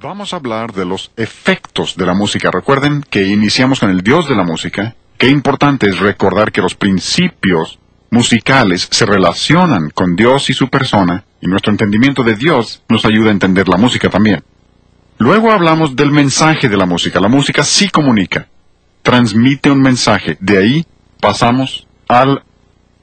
[0.00, 2.52] Vamos a hablar de los efectos de la música.
[2.52, 4.94] Recuerden que iniciamos con el Dios de la música.
[5.16, 11.24] Qué importante es recordar que los principios musicales se relacionan con Dios y su persona,
[11.40, 14.44] y nuestro entendimiento de Dios nos ayuda a entender la música también.
[15.18, 17.18] Luego hablamos del mensaje de la música.
[17.18, 18.46] La música sí comunica,
[19.02, 20.36] transmite un mensaje.
[20.38, 20.86] De ahí
[21.20, 22.44] pasamos al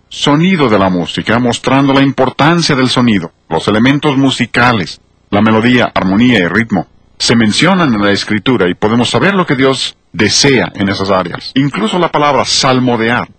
[0.08, 6.40] sonido de la música, mostrando la importancia del sonido, los elementos musicales, la melodía, armonía
[6.40, 6.88] y ritmo
[7.18, 11.52] se mencionan en la escritura y podemos saber lo que Dios desea en esas áreas.
[11.56, 13.30] Incluso la palabra salmodear.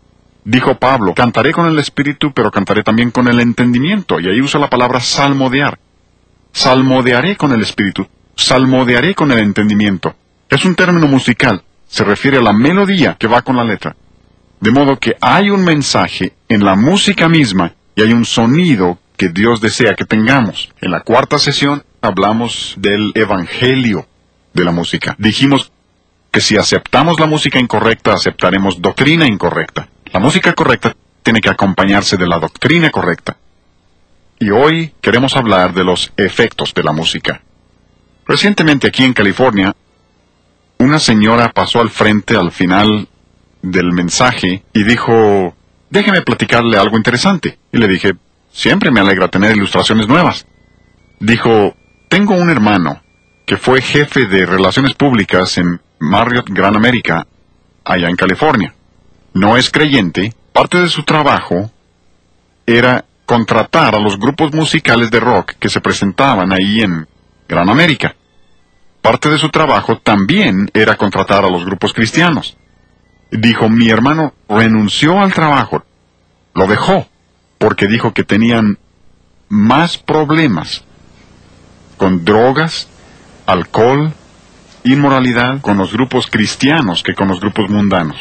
[0.45, 4.21] Dijo Pablo, cantaré con el espíritu, pero cantaré también con el entendimiento.
[4.21, 5.79] Y ahí usa la palabra salmodear.
[6.53, 10.15] Salmodearé con el espíritu, salmodearé con el entendimiento.
[10.49, 13.97] Es un término musical, se refiere a la melodía que va con la letra.
[14.61, 19.29] De modo que hay un mensaje en la música misma y hay un sonido que
[19.29, 20.71] Dios desea que tengamos.
[20.81, 24.07] En la cuarta sesión hablamos del evangelio
[24.53, 25.17] de la música.
[25.19, 25.73] Dijimos
[26.31, 29.89] que si aceptamos la música incorrecta, aceptaremos doctrina incorrecta.
[30.13, 33.37] La música correcta tiene que acompañarse de la doctrina correcta.
[34.39, 37.41] Y hoy queremos hablar de los efectos de la música.
[38.27, 39.75] Recientemente aquí en California,
[40.79, 43.09] una señora pasó al frente al final
[43.63, 45.55] del mensaje y dijo,
[45.91, 47.59] déjeme platicarle algo interesante.
[47.73, 48.13] Y le dije,
[48.57, 50.47] Siempre me alegra tener ilustraciones nuevas.
[51.21, 51.77] Dijo,
[52.09, 53.03] tengo un hermano
[53.45, 57.27] que fue jefe de relaciones públicas en Marriott Gran América,
[57.85, 58.73] allá en California.
[59.35, 61.71] No es creyente, parte de su trabajo
[62.65, 67.07] era contratar a los grupos musicales de rock que se presentaban ahí en
[67.47, 68.17] Gran América.
[69.03, 72.57] Parte de su trabajo también era contratar a los grupos cristianos.
[73.31, 75.85] Dijo, mi hermano renunció al trabajo,
[76.55, 77.07] lo dejó,
[77.59, 78.79] porque dijo que tenían
[79.49, 80.85] más problemas
[81.97, 82.89] con drogas,
[83.47, 84.13] alcohol,
[84.85, 88.17] inmoralidad con los grupos cristianos que con los grupos mundanos.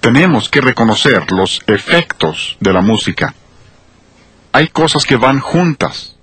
[0.00, 3.34] Tenemos que reconocer los efectos de la música.
[4.52, 6.16] Hay cosas que van juntas,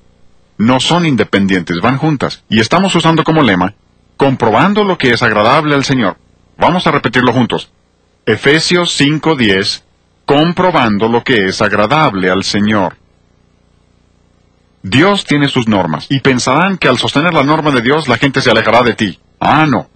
[0.57, 2.43] no son independientes, van juntas.
[2.49, 3.75] Y estamos usando como lema,
[4.17, 6.17] comprobando lo que es agradable al Señor.
[6.57, 7.71] Vamos a repetirlo juntos.
[8.25, 9.83] Efesios 5:10
[10.25, 12.95] comprobando lo que es agradable al Señor.
[14.81, 18.41] Dios tiene sus normas, y pensarán que al sostener la norma de Dios la gente
[18.41, 19.19] se alejará de ti.
[19.39, 19.89] Ah, no.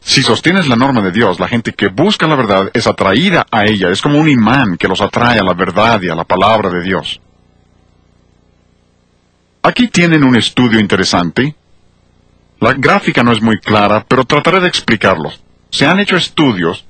[0.00, 3.66] Si sostienes la norma de Dios, la gente que busca la verdad es atraída a
[3.66, 6.70] ella, es como un imán que los atrae a la verdad y a la palabra
[6.70, 7.20] de Dios.
[9.62, 11.54] Aquí tienen un estudio interesante.
[12.60, 15.30] La gráfica no es muy clara, pero trataré de explicarlo.
[15.70, 16.86] Se han hecho estudios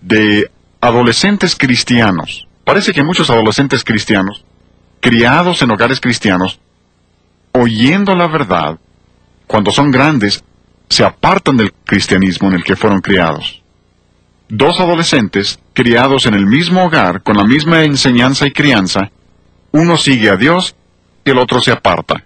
[0.00, 0.48] de
[0.80, 2.48] adolescentes cristianos.
[2.64, 4.44] Parece que muchos adolescentes cristianos,
[5.00, 6.58] criados en hogares cristianos,
[7.52, 8.78] oyendo la verdad,
[9.46, 10.42] cuando son grandes,
[10.88, 13.62] se apartan del cristianismo en el que fueron criados.
[14.48, 19.10] Dos adolescentes, criados en el mismo hogar, con la misma enseñanza y crianza,
[19.72, 20.74] uno sigue a Dios
[21.24, 22.24] y el otro se aparta.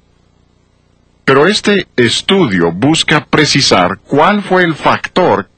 [1.24, 5.48] Pero este estudio busca precisar cuál fue el factor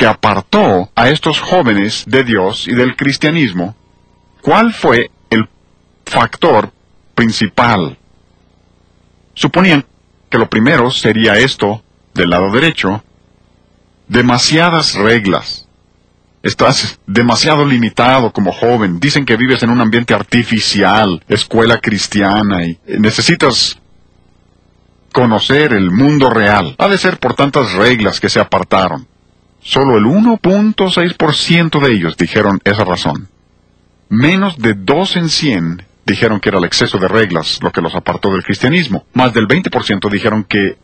[0.00, 3.76] que apartó a estos jóvenes de Dios y del cristianismo,
[4.40, 5.46] ¿cuál fue el
[6.06, 6.72] factor
[7.14, 7.98] principal?
[9.34, 9.84] Suponían
[10.30, 11.82] que lo primero sería esto,
[12.14, 13.04] del lado derecho,
[14.08, 15.68] demasiadas reglas.
[16.42, 19.00] Estás demasiado limitado como joven.
[19.00, 23.78] Dicen que vives en un ambiente artificial, escuela cristiana, y necesitas
[25.12, 26.74] conocer el mundo real.
[26.78, 29.09] Ha de ser por tantas reglas que se apartaron.
[29.62, 33.28] Solo el 1.6% de ellos dijeron esa razón.
[34.08, 37.94] Menos de 2 en 100 dijeron que era el exceso de reglas lo que los
[37.94, 39.04] apartó del cristianismo.
[39.12, 40.78] Más del 20% dijeron que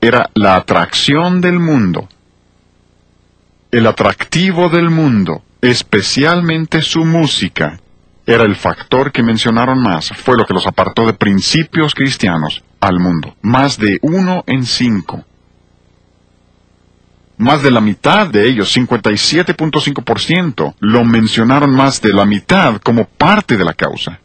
[0.00, 2.08] era la atracción del mundo.
[3.70, 7.78] El atractivo del mundo, especialmente su música,
[8.26, 12.98] era el factor que mencionaron más, fue lo que los apartó de principios cristianos al
[12.98, 13.36] mundo.
[13.42, 15.24] Más de uno en cinco
[17.42, 23.56] más de la mitad de ellos, 57.5%, lo mencionaron más de la mitad como parte
[23.56, 24.20] de la causa.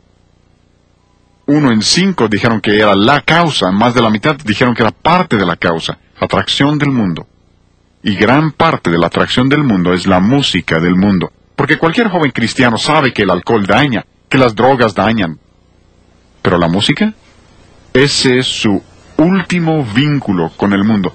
[1.48, 4.92] Uno en cinco dijeron que era la causa, más de la mitad dijeron que era
[4.92, 7.26] parte de la causa, atracción del mundo.
[8.04, 12.10] Y gran parte de la atracción del mundo es la música del mundo, porque cualquier
[12.10, 15.40] joven cristiano sabe que el alcohol daña, que las drogas dañan.
[16.42, 17.14] Pero la música,
[17.94, 18.84] ese es su
[19.18, 21.14] último vínculo con el mundo.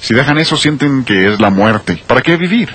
[0.00, 2.02] Si dejan eso, sienten que es la muerte.
[2.06, 2.74] ¿Para qué vivir?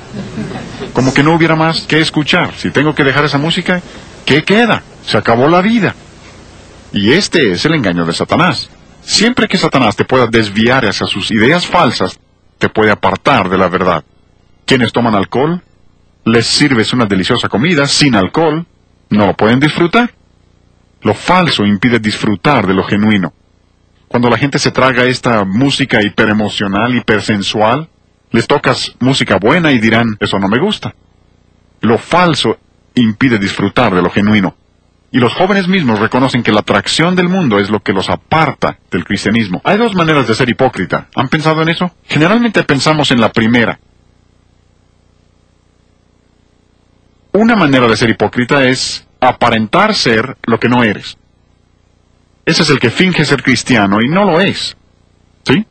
[0.93, 2.53] Como que no hubiera más que escuchar.
[2.55, 3.81] Si tengo que dejar esa música,
[4.25, 4.83] ¿qué queda?
[5.05, 5.95] Se acabó la vida.
[6.91, 8.69] Y este es el engaño de Satanás.
[9.01, 12.19] Siempre que Satanás te pueda desviar hacia sus ideas falsas,
[12.57, 14.03] te puede apartar de la verdad.
[14.65, 15.61] Quienes toman alcohol,
[16.25, 18.65] les sirves una deliciosa comida sin alcohol,
[19.09, 20.13] no lo pueden disfrutar.
[21.01, 23.33] Lo falso impide disfrutar de lo genuino.
[24.13, 27.89] Cuando la gente se traga esta música hiperemocional, hipersensual,
[28.29, 30.93] les tocas música buena y dirán, eso no me gusta.
[31.81, 32.59] Lo falso
[32.93, 34.55] impide disfrutar de lo genuino.
[35.11, 38.77] Y los jóvenes mismos reconocen que la atracción del mundo es lo que los aparta
[38.91, 39.63] del cristianismo.
[39.63, 41.07] Hay dos maneras de ser hipócrita.
[41.15, 41.89] ¿Han pensado en eso?
[42.03, 43.79] Generalmente pensamos en la primera.
[47.31, 51.17] Una manera de ser hipócrita es aparentar ser lo que no eres.
[52.45, 54.75] Ese es el que finge ser cristiano y no lo es.
[55.45, 55.65] ¿Sí?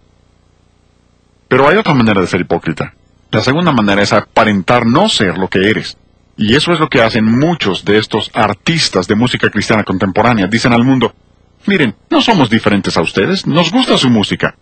[1.48, 2.94] Pero hay otra manera de ser hipócrita.
[3.30, 5.96] La segunda manera es aparentar no ser lo que eres.
[6.36, 10.46] Y eso es lo que hacen muchos de estos artistas de música cristiana contemporánea.
[10.46, 11.14] Dicen al mundo,
[11.66, 14.54] miren, no somos diferentes a ustedes, nos gusta su música.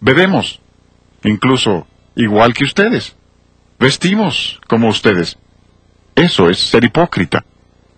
[0.00, 0.60] Bebemos,
[1.24, 3.16] incluso igual que ustedes.
[3.78, 5.38] Vestimos como ustedes.
[6.14, 7.44] Eso es ser hipócrita.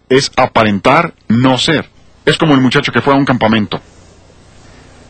[0.08, 1.88] Es aparentar no ser.
[2.28, 3.80] Es como el muchacho que fue a un campamento.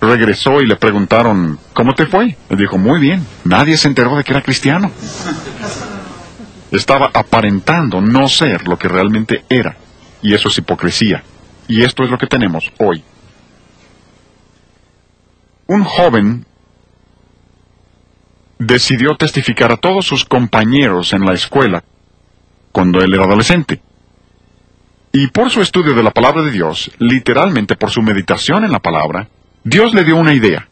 [0.00, 2.36] Regresó y le preguntaron, ¿cómo te fue?
[2.48, 3.26] Le dijo, muy bien.
[3.42, 4.88] Nadie se enteró de que era cristiano.
[6.70, 9.76] Estaba aparentando no ser lo que realmente era.
[10.22, 11.24] Y eso es hipocresía.
[11.66, 13.02] Y esto es lo que tenemos hoy.
[15.66, 16.46] Un joven
[18.60, 21.82] decidió testificar a todos sus compañeros en la escuela
[22.70, 23.82] cuando él era adolescente.
[25.20, 28.78] Y por su estudio de la palabra de Dios, literalmente por su meditación en la
[28.78, 29.26] palabra,
[29.64, 30.68] Dios le dio una idea.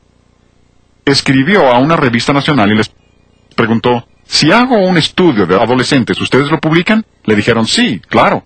[1.04, 2.94] Escribió a una revista nacional y les
[3.56, 7.04] preguntó, si hago un estudio de adolescentes, ¿ustedes lo publican?
[7.24, 8.44] Le dijeron, sí, claro.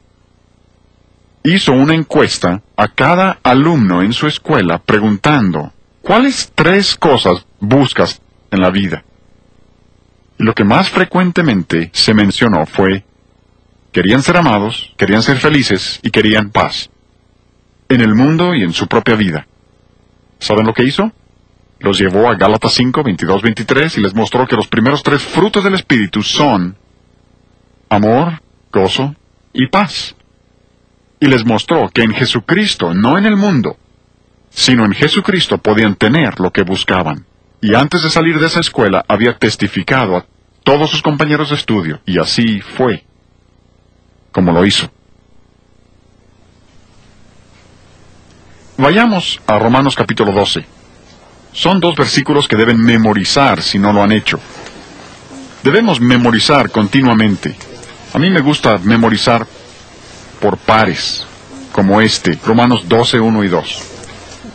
[1.42, 8.62] Hizo una encuesta a cada alumno en su escuela preguntando, ¿cuáles tres cosas buscas en
[8.62, 9.04] la vida?
[10.38, 13.04] Lo que más frecuentemente se mencionó fue,
[13.92, 16.90] querían ser amados, querían ser felices y querían paz.
[17.88, 19.46] En el mundo y en su propia vida.
[20.38, 21.12] ¿Saben lo que hizo?
[21.80, 25.64] los llevó a Gálatas 5, 22, 23 y les mostró que los primeros tres frutos
[25.64, 26.76] del Espíritu son
[27.88, 28.40] amor,
[28.70, 29.16] gozo
[29.52, 30.14] y paz.
[31.18, 33.76] Y les mostró que en Jesucristo, no en el mundo,
[34.50, 37.26] sino en Jesucristo podían tener lo que buscaban.
[37.62, 40.26] Y antes de salir de esa escuela había testificado a
[40.64, 43.04] todos sus compañeros de estudio, y así fue
[44.32, 44.90] como lo hizo.
[48.76, 50.64] Vayamos a Romanos capítulo 12.
[51.52, 54.40] Son dos versículos que deben memorizar si no lo han hecho.
[55.62, 57.54] Debemos memorizar continuamente.
[58.14, 59.46] A mí me gusta memorizar
[60.40, 61.26] por pares,
[61.72, 63.82] como este, Romanos 12, 1 y 2.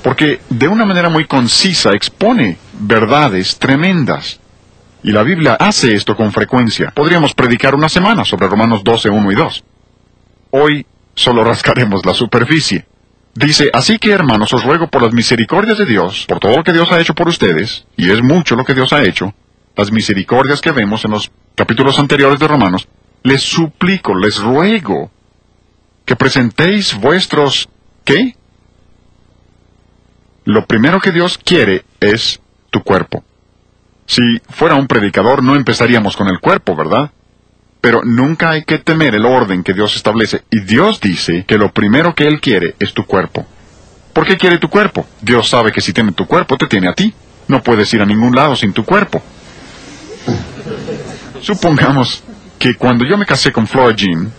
[0.03, 4.39] Porque de una manera muy concisa expone verdades tremendas.
[5.05, 6.89] Y la Biblia hace esto con frecuencia.
[6.89, 9.63] Podríamos predicar una semana sobre Romanos 12, 1 y 2.
[10.49, 12.87] Hoy solo rascaremos la superficie.
[13.35, 16.73] Dice, así que hermanos, os ruego por las misericordias de Dios, por todo lo que
[16.73, 19.35] Dios ha hecho por ustedes, y es mucho lo que Dios ha hecho,
[19.77, 22.87] las misericordias que vemos en los capítulos anteriores de Romanos,
[23.21, 25.11] les suplico, les ruego,
[26.03, 27.69] que presentéis vuestros,
[28.03, 28.35] ¿qué?
[30.45, 32.41] Lo primero que Dios quiere es
[32.71, 33.23] tu cuerpo.
[34.05, 37.11] Si fuera un predicador no empezaríamos con el cuerpo, ¿verdad?
[37.81, 40.43] Pero nunca hay que temer el orden que Dios establece.
[40.51, 43.45] Y Dios dice que lo primero que Él quiere es tu cuerpo.
[44.13, 45.05] ¿Por qué quiere tu cuerpo?
[45.21, 47.13] Dios sabe que si tiene tu cuerpo, te tiene a ti.
[47.47, 49.21] No puedes ir a ningún lado sin tu cuerpo.
[51.41, 52.23] Supongamos
[52.57, 54.31] que cuando yo me casé con Flora Jean,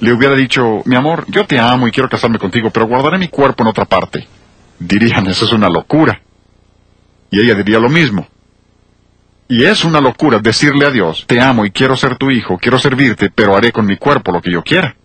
[0.00, 3.28] le hubiera dicho, mi amor, yo te amo y quiero casarme contigo, pero guardaré mi
[3.28, 4.28] cuerpo en otra parte.
[4.78, 6.20] Dirían, eso es una locura.
[7.30, 8.26] Y ella diría lo mismo.
[9.52, 12.78] Y es una locura decirle a Dios, te amo y quiero ser tu hijo, quiero
[12.78, 14.96] servirte, pero haré con mi cuerpo lo que yo quiera.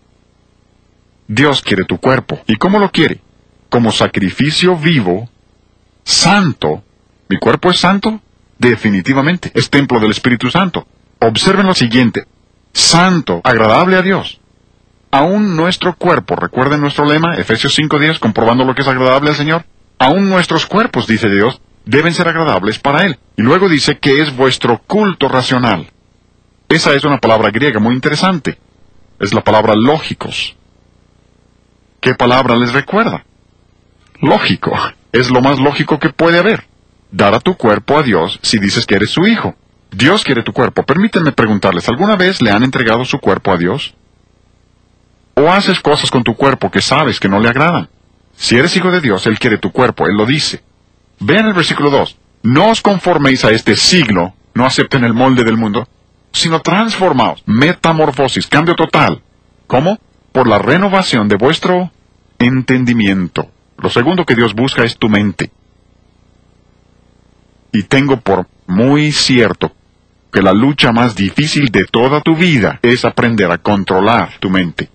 [1.26, 2.40] Dios quiere tu cuerpo.
[2.46, 3.20] ¿Y cómo lo quiere?
[3.68, 5.28] Como sacrificio vivo,
[6.02, 6.82] santo.
[7.28, 8.22] ¿Mi cuerpo es santo?
[8.56, 9.52] Definitivamente.
[9.52, 10.86] Es templo del Espíritu Santo.
[11.18, 12.24] Observen lo siguiente.
[12.72, 14.40] Santo, agradable a Dios.
[15.10, 19.66] Aún nuestro cuerpo, recuerden nuestro lema, Efesios 5.10, comprobando lo que es agradable al Señor.
[19.98, 23.18] Aún nuestros cuerpos, dice Dios, deben ser agradables para Él.
[23.36, 25.90] Y luego dice que es vuestro culto racional.
[26.68, 28.58] Esa es una palabra griega muy interesante.
[29.18, 30.54] Es la palabra lógicos.
[32.00, 33.24] ¿Qué palabra les recuerda?
[34.20, 34.78] Lógico.
[35.12, 36.66] Es lo más lógico que puede haber.
[37.10, 39.56] Dar a tu cuerpo a Dios si dices que eres su hijo.
[39.90, 40.82] Dios quiere tu cuerpo.
[40.82, 43.94] Permítanme preguntarles, ¿alguna vez le han entregado su cuerpo a Dios?
[45.34, 47.88] ¿O haces cosas con tu cuerpo que sabes que no le agradan?
[48.36, 50.67] Si eres hijo de Dios, Él quiere tu cuerpo, Él lo dice.
[51.20, 52.16] Vean el versículo 2.
[52.42, 55.88] No os conforméis a este siglo, no acepten el molde del mundo,
[56.32, 59.22] sino transformaos, metamorfosis, cambio total.
[59.66, 59.98] ¿Cómo?
[60.32, 61.90] Por la renovación de vuestro
[62.38, 63.50] entendimiento.
[63.78, 65.50] Lo segundo que Dios busca es tu mente.
[67.72, 69.72] Y tengo por muy cierto
[70.32, 74.88] que la lucha más difícil de toda tu vida es aprender a controlar tu mente.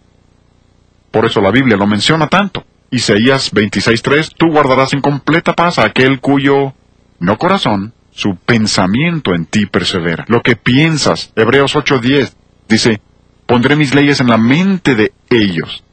[1.11, 2.63] Por eso la Biblia lo menciona tanto.
[2.93, 6.73] Isaías 26.3, tú guardarás en completa paz a aquel cuyo,
[7.19, 10.25] no corazón, su pensamiento en ti persevera.
[10.27, 12.33] Lo que piensas, Hebreos 8.10,
[12.69, 13.01] dice,
[13.47, 15.83] pondré mis leyes en la mente de ellos.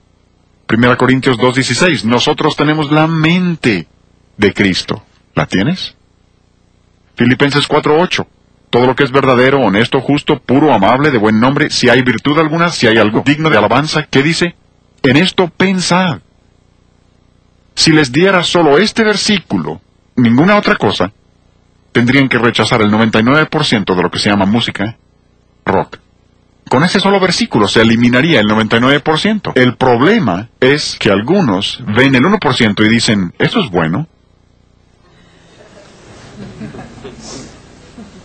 [0.71, 3.89] 1 Corintios 2.16, nosotros tenemos la mente
[4.37, 5.03] de Cristo.
[5.35, 5.97] ¿La tienes?
[7.17, 8.27] Filipenses 4.8,
[8.69, 12.39] todo lo que es verdadero, honesto, justo, puro, amable, de buen nombre, si hay virtud
[12.39, 14.55] alguna, si hay algo digno de alabanza, ¿qué dice?
[15.03, 16.21] En esto pensad.
[17.75, 19.81] Si les diera solo este versículo,
[20.17, 21.13] ninguna otra cosa,
[21.93, 24.97] tendrían que rechazar el 99% de lo que se llama música
[25.65, 25.99] rock.
[26.69, 29.53] Con ese solo versículo se eliminaría el 99%.
[29.57, 34.07] El problema es que algunos ven el 1% y dicen, eso es bueno.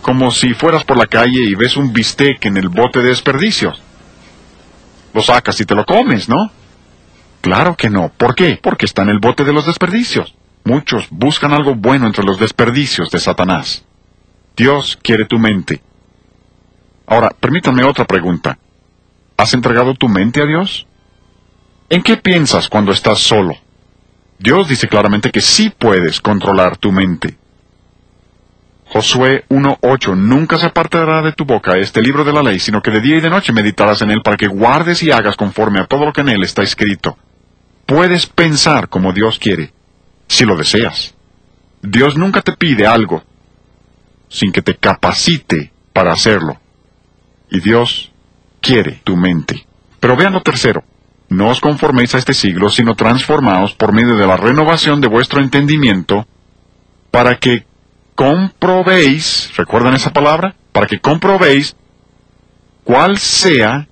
[0.00, 3.82] Como si fueras por la calle y ves un bistec en el bote de desperdicios.
[5.12, 6.52] Lo sacas y te lo comes, ¿no?
[7.40, 8.10] Claro que no.
[8.16, 8.58] ¿Por qué?
[8.60, 10.34] Porque está en el bote de los desperdicios.
[10.64, 13.84] Muchos buscan algo bueno entre los desperdicios de Satanás.
[14.56, 15.82] Dios quiere tu mente.
[17.06, 18.58] Ahora, permítanme otra pregunta.
[19.36, 20.86] ¿Has entregado tu mente a Dios?
[21.88, 23.54] ¿En qué piensas cuando estás solo?
[24.38, 27.36] Dios dice claramente que sí puedes controlar tu mente.
[28.88, 32.90] Josué 1.8 Nunca se apartará de tu boca este libro de la ley, sino que
[32.90, 35.86] de día y de noche meditarás en él para que guardes y hagas conforme a
[35.86, 37.16] todo lo que en él está escrito.
[37.86, 39.72] Puedes pensar como Dios quiere,
[40.28, 41.14] si lo deseas.
[41.82, 43.22] Dios nunca te pide algo
[44.28, 46.58] sin que te capacite para hacerlo.
[47.48, 48.12] Y Dios
[48.60, 49.66] quiere tu mente.
[50.00, 50.82] Pero vean lo tercero.
[51.28, 55.40] No os conforméis a este siglo, sino transformaos por medio de la renovación de vuestro
[55.40, 56.26] entendimiento,
[57.10, 57.66] para que
[58.14, 60.54] comprobéis, ¿recuerdan esa palabra?
[60.72, 61.76] Para que comprobéis
[62.84, 63.88] cuál sea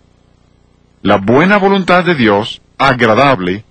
[1.03, 3.65] la buena voluntad de Dios, agradable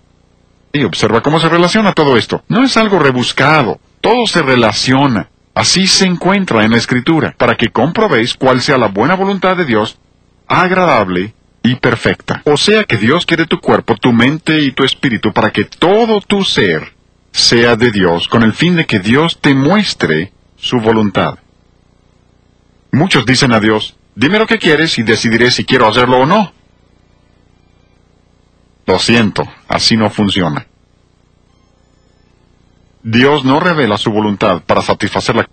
[0.74, 2.44] y observa cómo se relaciona todo esto.
[2.50, 5.30] No es algo rebuscado, todo se relaciona.
[5.54, 9.66] Así se encuentra en la Escritura, para que comprobéis cuál sea la buena voluntad de
[9.66, 10.00] Dios,
[10.48, 12.42] agradable y perfecta.
[12.46, 16.20] O sea que Dios quiere tu cuerpo, tu mente y tu espíritu para que todo
[16.22, 16.94] tu ser
[17.32, 21.38] sea de Dios, con el fin de que Dios te muestre su voluntad.
[22.92, 26.52] Muchos dicen a Dios, dime lo que quieres y decidiré si quiero hacerlo o no.
[28.86, 30.68] Lo siento, así no funciona.
[33.02, 35.50] Dios no revela su voluntad para satisfacer la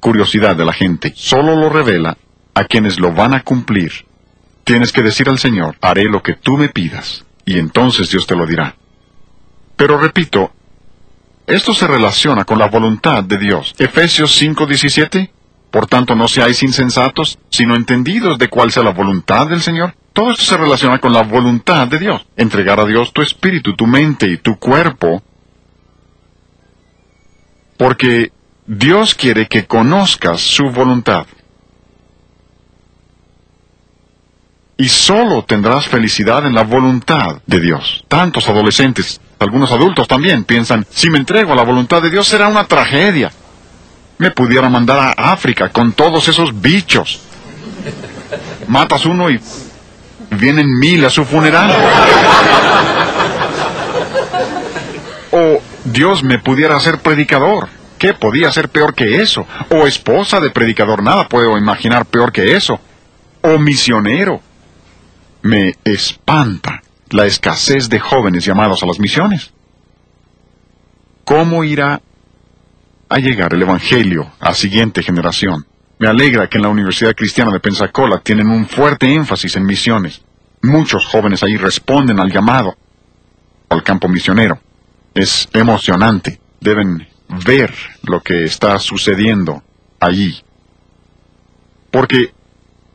[0.00, 2.18] curiosidad de la gente, solo lo revela
[2.54, 3.92] a quienes lo van a cumplir.
[4.64, 8.36] Tienes que decir al Señor, haré lo que tú me pidas, y entonces Dios te
[8.36, 8.74] lo dirá.
[9.76, 10.52] Pero repito,
[11.46, 13.74] esto se relaciona con la voluntad de Dios.
[13.78, 15.30] Efesios 5:17,
[15.72, 19.94] por tanto no seáis insensatos, sino entendidos de cuál sea la voluntad del Señor.
[20.12, 22.26] Todo esto se relaciona con la voluntad de Dios.
[22.36, 25.22] Entregar a Dios tu espíritu, tu mente y tu cuerpo.
[27.78, 28.32] Porque
[28.66, 31.26] Dios quiere que conozcas su voluntad.
[34.76, 38.04] Y solo tendrás felicidad en la voluntad de Dios.
[38.08, 42.48] Tantos adolescentes, algunos adultos también, piensan, si me entrego a la voluntad de Dios será
[42.48, 43.32] una tragedia.
[44.18, 47.20] Me pudiera mandar a África con todos esos bichos.
[48.68, 49.40] Matas uno y
[50.30, 51.72] vienen mil a su funeral.
[55.32, 57.68] O Dios me pudiera hacer predicador.
[57.98, 59.46] ¿Qué podía ser peor que eso?
[59.70, 62.80] O esposa de predicador, nada puedo imaginar peor que eso.
[63.42, 64.40] O misionero.
[65.42, 69.52] Me espanta la escasez de jóvenes llamados a las misiones.
[71.24, 72.00] ¿Cómo irá
[73.12, 75.66] a llegar el Evangelio a siguiente generación?
[75.98, 80.22] Me alegra que en la Universidad Cristiana de Pensacola tienen un fuerte énfasis en misiones.
[80.62, 82.74] Muchos jóvenes ahí responden al llamado
[83.68, 84.58] al campo misionero.
[85.14, 86.40] Es emocionante.
[86.60, 87.06] Deben
[87.44, 89.62] ver lo que está sucediendo
[90.00, 90.42] allí.
[91.90, 92.32] Porque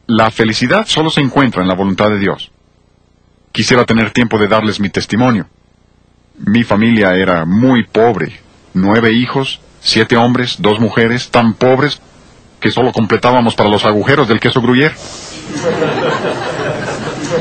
[0.08, 2.52] la felicidad solo se encuentra en la voluntad de Dios.
[3.52, 5.48] Quisiera tener tiempo de darles mi testimonio.
[6.40, 8.40] Mi familia era muy pobre.
[8.74, 12.02] Nueve hijos, siete hombres, dos mujeres, tan pobres
[12.60, 14.94] que solo completábamos para los agujeros del queso gruyer.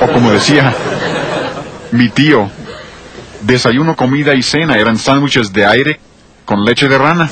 [0.01, 0.73] O como decía
[1.91, 2.49] mi tío,
[3.43, 6.01] desayuno, comida y cena eran sándwiches de aire
[6.45, 7.29] con leche de rana.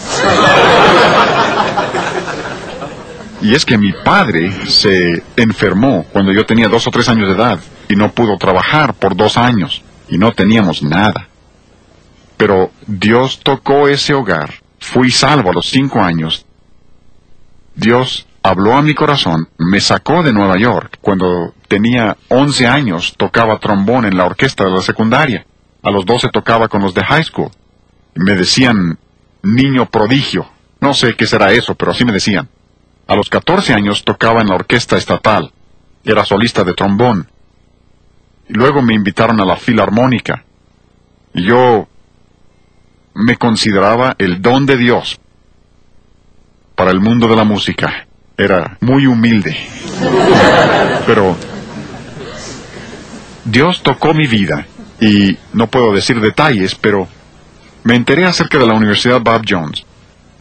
[3.41, 7.35] Y es que mi padre se enfermó cuando yo tenía dos o tres años de
[7.35, 11.29] edad y no pudo trabajar por dos años y no teníamos nada.
[12.37, 14.64] Pero Dios tocó ese hogar.
[14.85, 16.45] Fui salvo a los cinco años.
[17.75, 20.99] Dios habló a mi corazón, me sacó de Nueva York.
[21.01, 25.47] Cuando tenía once años tocaba trombón en la orquesta de la secundaria.
[25.83, 27.51] A los doce tocaba con los de high school.
[28.15, 28.99] Me decían
[29.43, 30.51] niño prodigio.
[30.81, 32.49] No sé qué será eso, pero así me decían.
[33.09, 35.51] A los catorce años tocaba en la orquesta estatal.
[36.05, 37.27] Era solista de trombón.
[38.51, 40.45] Y luego me invitaron a la filarmónica.
[41.33, 41.89] Y yo
[43.15, 45.19] me consideraba el don de Dios
[46.75, 48.07] para el mundo de la música.
[48.37, 49.57] Era muy humilde.
[51.07, 51.37] Pero
[53.45, 54.67] Dios tocó mi vida
[55.01, 57.07] y no puedo decir detalles, pero
[57.85, 59.85] me enteré acerca de la Universidad Bob Jones.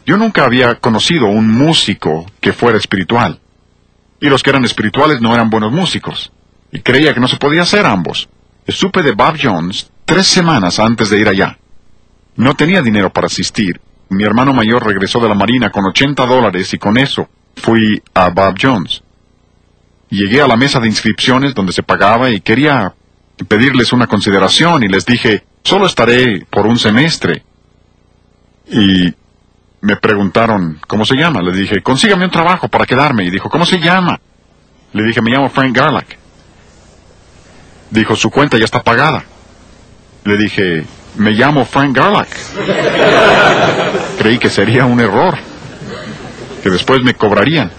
[0.06, 3.40] Yo nunca había conocido un músico que fuera espiritual.
[4.20, 6.32] Y los que eran espirituales no eran buenos músicos.
[6.72, 8.30] Y creía que no se podía hacer ambos.
[8.68, 11.58] Supe de Bob Jones tres semanas antes de ir allá.
[12.36, 13.80] No tenía dinero para asistir.
[14.10, 18.30] Mi hermano mayor regresó de la Marina con 80 dólares y con eso fui a
[18.30, 19.04] Bob Jones.
[20.10, 22.94] Llegué a la mesa de inscripciones donde se pagaba y quería
[23.48, 27.44] pedirles una consideración y les dije, solo estaré por un semestre.
[28.68, 29.14] Y
[29.82, 31.42] me preguntaron, ¿cómo se llama?
[31.42, 33.26] Le dije, consígame un trabajo para quedarme.
[33.26, 34.20] Y dijo, ¿cómo se llama?
[34.94, 36.18] Le dije, me llamo Frank Garlack.
[37.90, 39.24] Dijo, su cuenta ya está pagada.
[40.24, 40.86] Le dije,
[41.16, 42.30] me llamo Frank Garlack.
[44.18, 45.38] Creí que sería un error,
[46.62, 47.72] que después me cobrarían.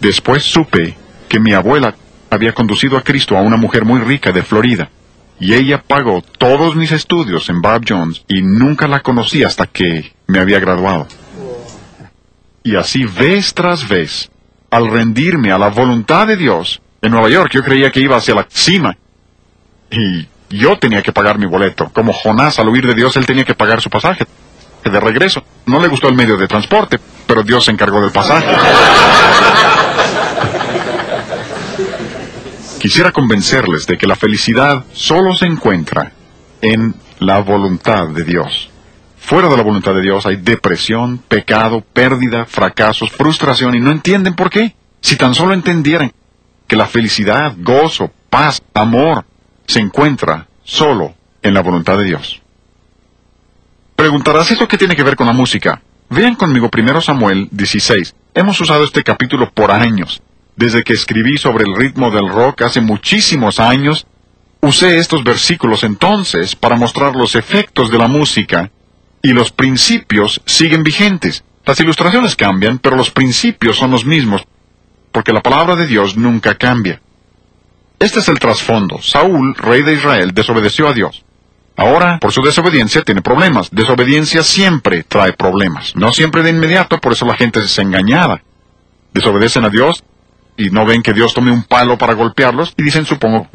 [0.00, 0.96] Después supe
[1.28, 1.94] que mi abuela
[2.30, 4.90] había conducido a Cristo a una mujer muy rica de Florida,
[5.38, 10.14] y ella pagó todos mis estudios en Bob Jones y nunca la conocí hasta que
[10.26, 11.08] me había graduado.
[12.62, 14.30] Y así vez tras vez,
[14.70, 18.34] al rendirme a la voluntad de Dios, en Nueva York yo creía que iba hacia
[18.34, 18.96] la cima,
[19.90, 21.88] y yo tenía que pagar mi boleto.
[21.92, 24.26] Como Jonás al huir de Dios, él tenía que pagar su pasaje
[24.84, 25.42] de regreso.
[25.66, 28.48] No le gustó el medio de transporte, pero Dios se encargó del pasaje.
[32.80, 36.12] Quisiera convencerles de que la felicidad solo se encuentra
[36.62, 38.70] en la voluntad de Dios.
[39.18, 44.34] Fuera de la voluntad de Dios hay depresión, pecado, pérdida, fracasos, frustración y no entienden
[44.34, 44.74] por qué.
[45.02, 46.10] Si tan solo entendieran
[46.66, 49.24] que la felicidad, gozo, paz, amor
[49.66, 52.42] se encuentra solo en la voluntad de Dios.
[53.96, 55.82] Preguntarás, ¿eso qué tiene que ver con la música?
[56.08, 58.14] Vean conmigo primero Samuel 16.
[58.34, 60.22] Hemos usado este capítulo por años.
[60.56, 64.06] Desde que escribí sobre el ritmo del rock hace muchísimos años,
[64.60, 68.70] usé estos versículos entonces para mostrar los efectos de la música
[69.22, 71.44] y los principios siguen vigentes.
[71.64, 74.42] Las ilustraciones cambian, pero los principios son los mismos,
[75.12, 77.00] porque la palabra de Dios nunca cambia.
[78.00, 79.00] Este es el trasfondo.
[79.02, 81.22] Saúl, rey de Israel, desobedeció a Dios.
[81.76, 83.68] Ahora, por su desobediencia, tiene problemas.
[83.70, 85.94] Desobediencia siempre trae problemas.
[85.96, 88.42] No siempre de inmediato, por eso la gente es engañada.
[89.12, 90.02] Desobedecen a Dios
[90.56, 93.48] y no ven que Dios tome un palo para golpearlos y dicen, supongo,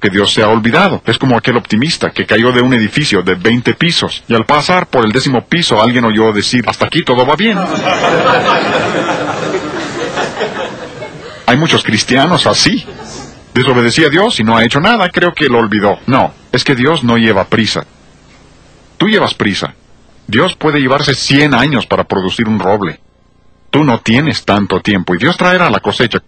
[0.00, 1.00] que Dios se ha olvidado.
[1.06, 4.88] Es como aquel optimista que cayó de un edificio de 20 pisos y al pasar
[4.88, 7.56] por el décimo piso alguien oyó decir, hasta aquí todo va bien.
[11.46, 12.84] Hay muchos cristianos así.
[13.54, 15.98] Desobedecía a Dios y no ha hecho nada, creo que lo olvidó.
[16.06, 17.84] No, es que Dios no lleva prisa.
[18.96, 19.74] Tú llevas prisa.
[20.26, 23.00] Dios puede llevarse 100 años para producir un roble.
[23.70, 26.22] Tú no tienes tanto tiempo y Dios traerá la cosecha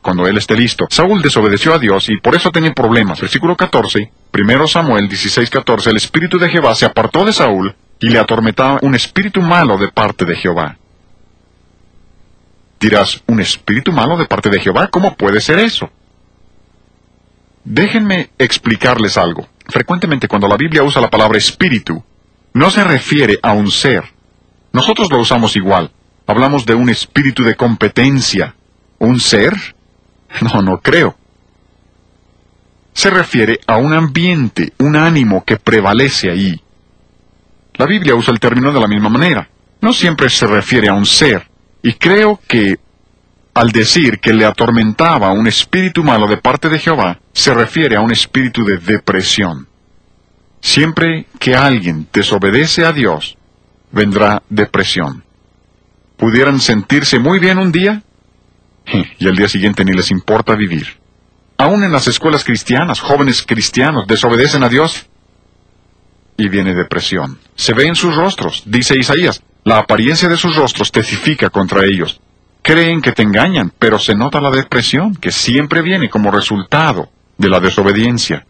[0.00, 0.86] cuando Él esté listo.
[0.90, 3.20] Saúl desobedeció a Dios y por eso tenía problemas.
[3.20, 8.18] Versículo 14, primero Samuel 16:14, el espíritu de Jehová se apartó de Saúl y le
[8.18, 10.76] atormentaba un espíritu malo de parte de Jehová.
[12.80, 14.88] Dirás, ¿un espíritu malo de parte de Jehová?
[14.88, 15.90] ¿Cómo puede ser eso?
[17.64, 19.48] Déjenme explicarles algo.
[19.68, 22.02] Frecuentemente cuando la Biblia usa la palabra espíritu,
[22.52, 24.04] no se refiere a un ser.
[24.72, 25.90] Nosotros lo usamos igual.
[26.26, 28.54] Hablamos de un espíritu de competencia.
[28.98, 29.54] ¿Un ser?
[30.40, 31.16] No, no creo.
[32.92, 36.62] Se refiere a un ambiente, un ánimo que prevalece ahí.
[37.74, 39.48] La Biblia usa el término de la misma manera.
[39.80, 41.48] No siempre se refiere a un ser.
[41.82, 42.78] Y creo que
[43.54, 48.00] al decir que le atormentaba un espíritu malo de parte de Jehová, se refiere a
[48.00, 49.66] un espíritu de depresión.
[50.60, 53.36] Siempre que alguien desobedece a Dios,
[53.90, 55.24] vendrá depresión.
[56.16, 58.02] Pudieran sentirse muy bien un día
[59.18, 60.98] y al día siguiente ni les importa vivir.
[61.56, 65.06] Aún en las escuelas cristianas, jóvenes cristianos desobedecen a Dios
[66.36, 67.38] y viene depresión.
[67.54, 69.42] Se ve en sus rostros, dice Isaías.
[69.64, 72.20] La apariencia de sus rostros testifica contra ellos.
[72.62, 77.48] Creen que te engañan, pero se nota la depresión que siempre viene como resultado de
[77.48, 78.46] la desobediencia.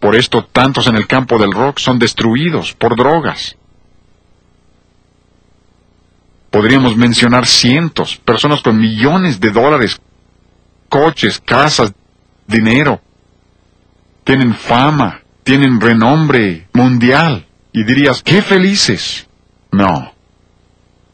[0.00, 3.56] Por esto tantos en el campo del rock son destruidos por drogas.
[6.50, 10.00] Podríamos mencionar cientos, personas con millones de dólares,
[10.88, 11.92] coches, casas,
[12.46, 13.00] dinero.
[14.22, 17.46] Tienen fama, tienen renombre mundial.
[17.72, 19.26] Y dirías, qué felices.
[19.72, 20.12] No.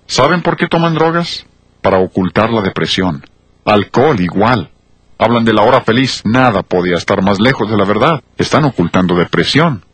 [0.07, 1.47] ¿Saben por qué toman drogas?
[1.81, 3.25] Para ocultar la depresión.
[3.65, 4.71] Alcohol igual.
[5.19, 6.23] Hablan de la hora feliz.
[6.25, 8.23] Nada podía estar más lejos de la verdad.
[8.37, 9.85] Están ocultando depresión.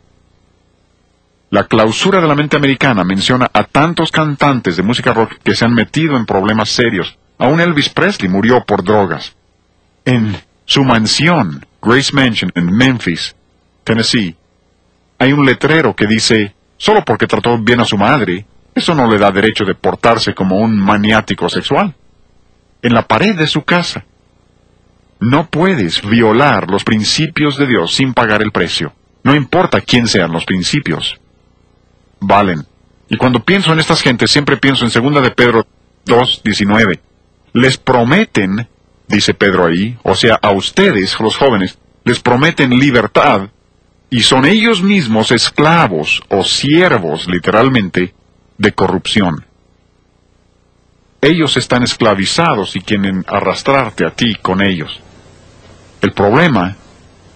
[1.49, 5.63] La clausura de la mente americana menciona a tantos cantantes de música rock que se
[5.63, 7.17] han metido en problemas serios.
[7.37, 9.35] Aún Elvis Presley murió por drogas.
[10.03, 13.35] En su mansión, Grace Mansion, en Memphis,
[13.85, 14.35] Tennessee,
[15.19, 18.45] hay un letrero que dice, solo porque trató bien a su madre,
[18.77, 21.95] eso no le da derecho de portarse como un maniático sexual.
[22.81, 24.05] En la pared de su casa.
[25.19, 28.93] No puedes violar los principios de Dios sin pagar el precio.
[29.23, 31.19] No importa quién sean los principios
[32.19, 32.65] valen.
[33.09, 35.65] Y cuando pienso en estas gentes, siempre pienso en segunda de Pedro
[36.05, 36.99] 2.19.
[37.53, 38.67] Les prometen,
[39.07, 43.49] dice Pedro ahí, o sea, a ustedes, los jóvenes, les prometen libertad,
[44.09, 48.13] y son ellos mismos esclavos o siervos, literalmente,
[48.57, 49.45] de corrupción.
[51.21, 55.01] Ellos están esclavizados y quieren arrastrarte a ti con ellos.
[56.01, 56.75] El problema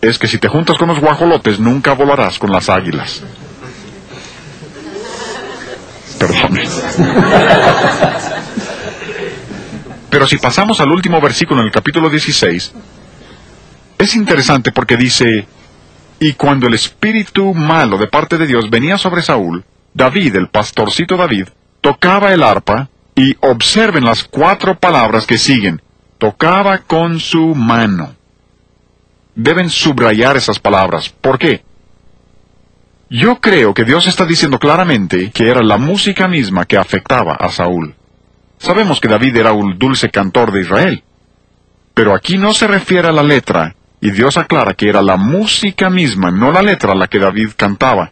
[0.02, 3.24] es que si te juntas con los guajolotes nunca volarás con las águilas.
[10.10, 12.74] Pero si pasamos al último versículo en el capítulo 16,
[13.98, 15.48] es interesante porque dice,
[16.20, 21.18] y cuando el espíritu malo de parte de Dios venía sobre Saúl, David, el pastorcito
[21.18, 21.48] David,
[21.82, 25.82] tocaba el arpa, y observen las cuatro palabras que siguen,
[26.18, 28.16] tocaba con su mano.
[29.36, 31.10] Deben subrayar esas palabras.
[31.10, 31.64] ¿Por qué?
[33.10, 37.50] Yo creo que Dios está diciendo claramente que era la música misma que afectaba a
[37.50, 37.96] Saúl.
[38.58, 41.04] Sabemos que David era un dulce cantor de Israel.
[41.94, 45.90] Pero aquí no se refiere a la letra, y Dios aclara que era la música
[45.90, 48.12] misma, no la letra la que David cantaba,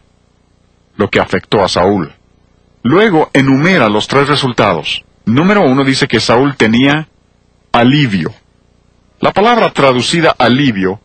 [1.00, 2.12] lo que afectó a Saúl.
[2.82, 5.02] Luego enumera los tres resultados.
[5.24, 7.08] Número uno dice que Saúl tenía
[7.72, 8.32] alivio.
[9.18, 11.00] La palabra traducida alivio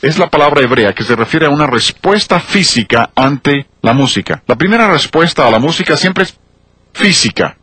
[0.00, 4.42] es la palabra hebrea que se refiere a una respuesta física ante la música.
[4.46, 6.38] La primera respuesta a la música siempre es
[6.94, 7.56] física.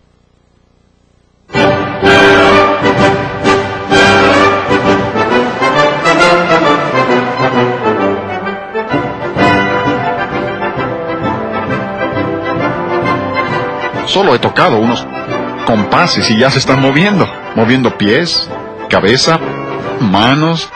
[14.34, 15.06] He tocado unos
[15.66, 18.50] compases y ya se están moviendo, moviendo pies,
[18.90, 19.40] cabeza,
[20.00, 20.70] manos,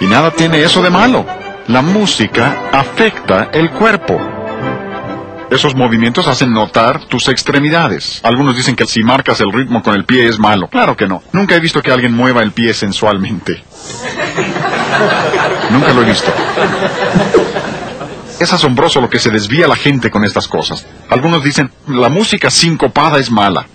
[0.00, 1.24] y nada tiene eso de malo.
[1.68, 4.20] La música afecta el cuerpo.
[5.50, 8.20] Esos movimientos hacen notar tus extremidades.
[8.22, 10.68] Algunos dicen que si marcas el ritmo con el pie es malo.
[10.68, 11.22] Claro que no.
[11.32, 13.62] Nunca he visto que alguien mueva el pie sensualmente.
[15.70, 16.32] Nunca lo he visto.
[18.38, 20.86] Es asombroso lo que se desvía la gente con estas cosas.
[21.08, 23.66] Algunos dicen, la música sincopada es mala.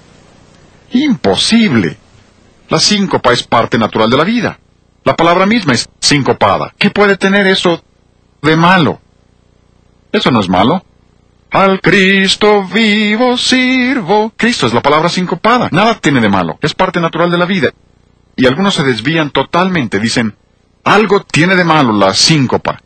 [0.91, 1.97] Imposible.
[2.69, 4.60] La síncopa es parte natural de la vida.
[5.04, 6.74] La palabra misma es sincopada.
[6.78, 7.84] ¿Qué puede tener eso
[8.41, 9.02] de malo?
[10.12, 10.84] Eso no es malo.
[11.50, 14.32] Al Cristo vivo sirvo.
[14.38, 15.69] Cristo es la palabra sincopada.
[15.71, 16.60] Nada tiene de malo.
[16.62, 17.71] Es parte natural de la vida.
[18.36, 20.00] Y algunos se desvían totalmente.
[20.00, 20.36] Dicen,
[20.84, 22.80] algo tiene de malo la síncopa.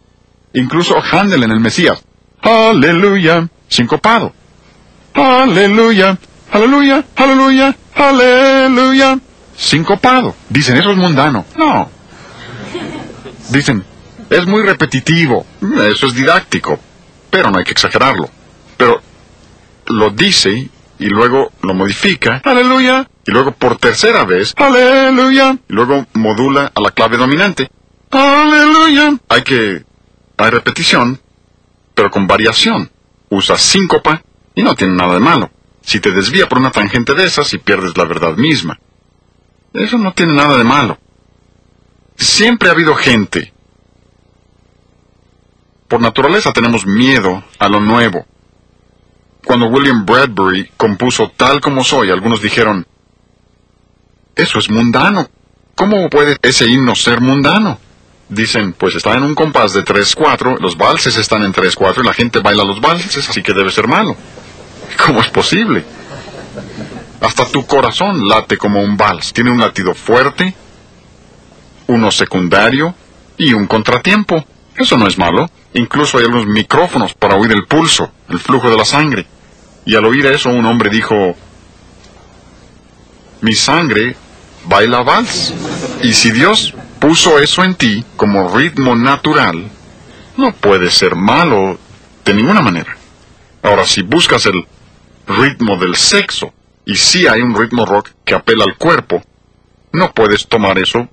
[0.56, 2.04] Incluso Handel en el Mesías.
[2.42, 3.48] Aleluya.
[3.68, 4.34] Sincopado.
[5.14, 6.18] Aleluya.
[6.52, 7.04] Aleluya.
[7.16, 7.76] Aleluya.
[7.94, 9.20] Aleluya.
[9.56, 10.36] Sincopado.
[10.50, 11.46] Dicen, eso es mundano.
[11.58, 11.90] No.
[13.50, 13.86] Dicen,
[14.30, 15.46] es muy repetitivo,
[15.90, 16.80] eso es didáctico,
[17.30, 18.30] pero no hay que exagerarlo.
[18.78, 19.02] Pero
[19.88, 26.06] lo dice y luego lo modifica, aleluya, y luego por tercera vez, aleluya, y luego
[26.14, 27.70] modula a la clave dominante,
[28.10, 29.16] aleluya.
[29.30, 29.84] Hay que,
[30.38, 31.20] hay repetición,
[31.94, 32.92] pero con variación.
[33.30, 34.22] Usa síncopa
[34.54, 35.52] y no tiene nada de malo.
[35.82, 38.80] Si te desvía por una tangente de esas y pierdes la verdad misma.
[39.74, 40.98] Eso no tiene nada de malo.
[42.18, 43.54] Siempre ha habido gente.
[45.88, 48.26] Por naturaleza tenemos miedo a lo nuevo.
[49.46, 52.88] Cuando William Bradbury compuso Tal como soy, algunos dijeron,
[54.36, 55.30] eso es mundano.
[55.76, 57.80] ¿Cómo puede ese himno ser mundano?
[58.28, 62.14] Dicen, pues está en un compás de 3-4, los valses están en 3-4 y la
[62.14, 64.16] gente baila los valses, así que debe ser malo.
[65.06, 65.84] ¿Cómo es posible?
[67.22, 69.32] Hasta tu corazón late como un vals.
[69.32, 70.56] Tiene un latido fuerte,
[71.88, 72.96] uno secundario
[73.38, 74.44] y un contratiempo.
[74.76, 75.50] Eso no es malo.
[75.74, 79.26] Incluso hay unos micrófonos para oír el pulso, el flujo de la sangre.
[79.86, 81.36] Y al oír eso un hombre dijo,
[83.42, 84.16] mi sangre
[84.66, 85.54] baila vals.
[86.02, 89.70] Y si Dios puso eso en ti como ritmo natural,
[90.38, 91.78] no puede ser malo
[92.24, 92.98] de ninguna manera.
[93.62, 94.66] Ahora, si buscas el
[95.28, 96.54] ritmo del sexo,
[96.86, 99.24] y si hay un ritmo rock que apela al cuerpo,
[99.92, 101.10] no puedes tomar eso,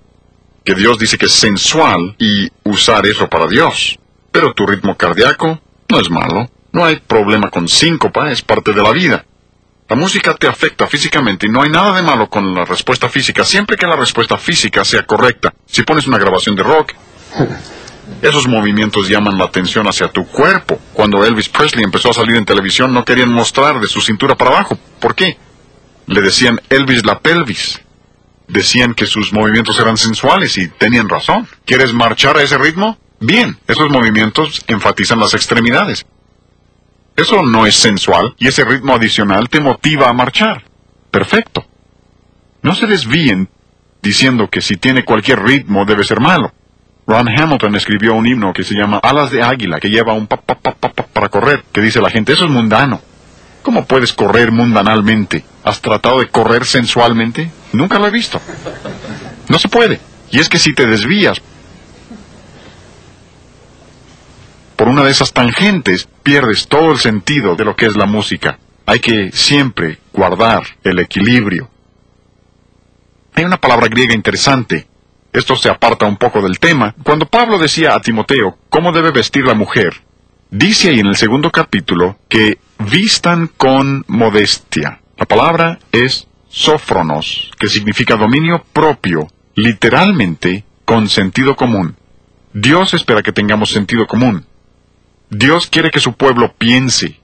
[0.64, 3.98] que Dios dice que es sensual, y usar eso para Dios.
[4.30, 8.82] Pero tu ritmo cardíaco no es malo, no hay problema con síncopa, es parte de
[8.82, 9.24] la vida.
[9.88, 13.44] La música te afecta físicamente y no hay nada de malo con la respuesta física,
[13.44, 15.52] siempre que la respuesta física sea correcta.
[15.66, 16.92] Si pones una grabación de rock,
[18.22, 20.78] esos movimientos llaman la atención hacia tu cuerpo.
[20.92, 24.52] Cuando Elvis Presley empezó a salir en televisión no querían mostrar de su cintura para
[24.52, 24.78] abajo.
[25.00, 25.38] ¿Por qué?
[26.06, 27.80] Le decían Elvis la pelvis.
[28.48, 31.48] Decían que sus movimientos eran sensuales y tenían razón.
[31.64, 32.98] ¿Quieres marchar a ese ritmo?
[33.20, 36.04] Bien, esos movimientos enfatizan las extremidades.
[37.16, 40.64] Eso no es sensual y ese ritmo adicional te motiva a marchar.
[41.10, 41.66] Perfecto.
[42.62, 43.48] No se desvíen
[44.00, 46.52] diciendo que si tiene cualquier ritmo debe ser malo.
[47.06, 50.36] Ron Hamilton escribió un himno que se llama Alas de Águila, que lleva un pa,
[50.36, 53.00] pa, pa, para correr, que dice la gente, eso es mundano.
[53.62, 55.44] ¿Cómo puedes correr mundanalmente?
[55.64, 57.50] ¿Has tratado de correr sensualmente?
[57.72, 58.40] Nunca lo he visto.
[59.48, 60.00] No se puede.
[60.30, 61.40] Y es que si te desvías
[64.82, 68.58] por una de esas tangentes, pierdes todo el sentido de lo que es la música.
[68.84, 71.70] Hay que siempre guardar el equilibrio.
[73.32, 74.88] Hay una palabra griega interesante.
[75.32, 76.96] Esto se aparta un poco del tema.
[77.04, 80.02] Cuando Pablo decía a Timoteo cómo debe vestir la mujer,
[80.50, 85.00] dice ahí en el segundo capítulo que vistan con modestia.
[85.16, 91.94] La palabra es sófronos, que significa dominio propio, literalmente con sentido común.
[92.52, 94.44] Dios espera que tengamos sentido común.
[95.34, 97.18] Dios quiere que su pueblo piense.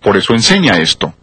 [0.00, 1.14] Por eso enseña esto.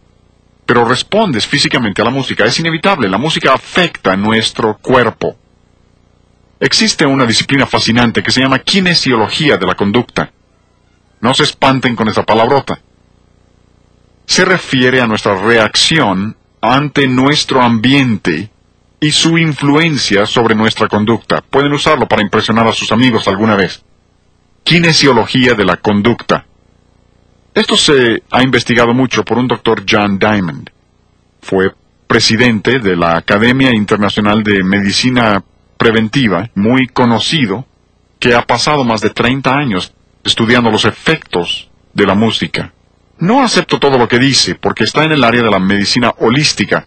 [0.64, 2.46] Pero respondes físicamente a la música.
[2.46, 3.06] Es inevitable.
[3.06, 5.36] La música afecta nuestro cuerpo.
[6.58, 10.32] Existe una disciplina fascinante que se llama kinesiología de la conducta.
[11.20, 12.80] No se espanten con esa palabrota.
[14.24, 18.50] Se refiere a nuestra reacción ante nuestro ambiente
[19.00, 21.42] y su influencia sobre nuestra conducta.
[21.42, 23.84] Pueden usarlo para impresionar a sus amigos alguna vez.
[24.64, 26.46] Kinesiología de la conducta.
[27.54, 30.70] Esto se ha investigado mucho por un doctor John Diamond.
[31.42, 31.72] Fue
[32.06, 35.42] presidente de la Academia Internacional de Medicina
[35.76, 37.66] Preventiva, muy conocido,
[38.18, 39.92] que ha pasado más de 30 años
[40.22, 42.72] estudiando los efectos de la música.
[43.18, 46.86] No acepto todo lo que dice, porque está en el área de la medicina holística,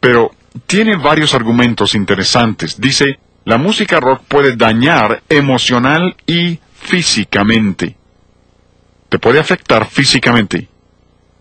[0.00, 0.30] pero
[0.66, 2.80] tiene varios argumentos interesantes.
[2.80, 7.96] Dice, la música rock puede dañar emocional y físicamente.
[9.08, 10.68] Te puede afectar físicamente.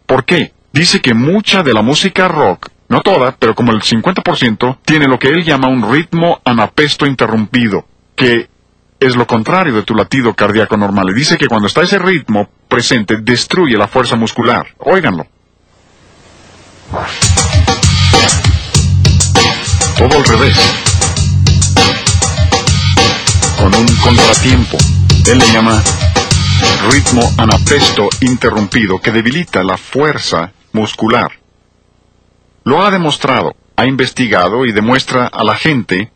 [0.06, 0.53] ¿Por qué?
[0.71, 5.19] Dice que mucha de la música rock, no toda, pero como el 50%, tiene lo
[5.19, 8.49] que él llama un ritmo anapesto interrumpido, que
[8.99, 11.10] es lo contrario de tu latido cardíaco normal.
[11.10, 14.65] Y dice que cuando está ese ritmo presente, destruye la fuerza muscular.
[14.79, 15.27] Óiganlo.
[19.97, 20.58] Todo al revés.
[23.58, 24.77] Con un contratiempo.
[25.25, 25.81] Él le llama
[26.91, 31.31] ritmo anapesto interrumpido que debilita la fuerza muscular.
[32.65, 36.12] Lo ha demostrado, ha investigado y demuestra a la gente.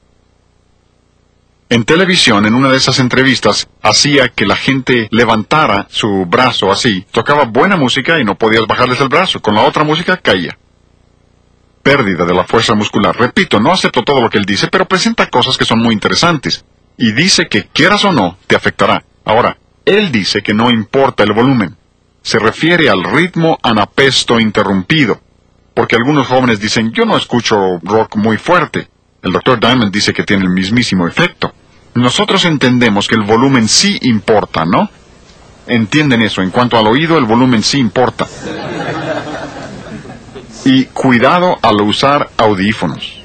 [1.70, 7.06] En televisión, en una de esas entrevistas, hacía que la gente levantara su brazo así,
[7.12, 10.58] tocaba buena música y no podías bajarles el brazo, con la otra música caía.
[11.82, 13.15] Pérdida de la fuerza muscular.
[13.17, 16.65] Repito, no acepto todo lo que él dice, pero presenta cosas que son muy interesantes
[16.98, 19.04] y dice que quieras o no, te afectará.
[19.24, 21.78] Ahora, él dice que no importa el volumen.
[22.24, 25.22] Se refiere al ritmo anapesto interrumpido.
[25.74, 28.90] Porque algunos jóvenes dicen, yo no escucho rock muy fuerte.
[29.22, 31.54] El doctor Diamond dice que tiene el mismísimo efecto.
[31.94, 34.90] Nosotros entendemos que el volumen sí importa, ¿no?
[35.68, 36.42] Entienden eso.
[36.42, 38.28] En cuanto al oído, el volumen sí importa.
[40.66, 43.17] Y cuidado al usar audífonos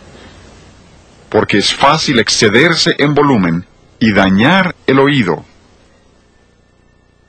[1.32, 3.64] porque es fácil excederse en volumen
[3.98, 5.42] y dañar el oído.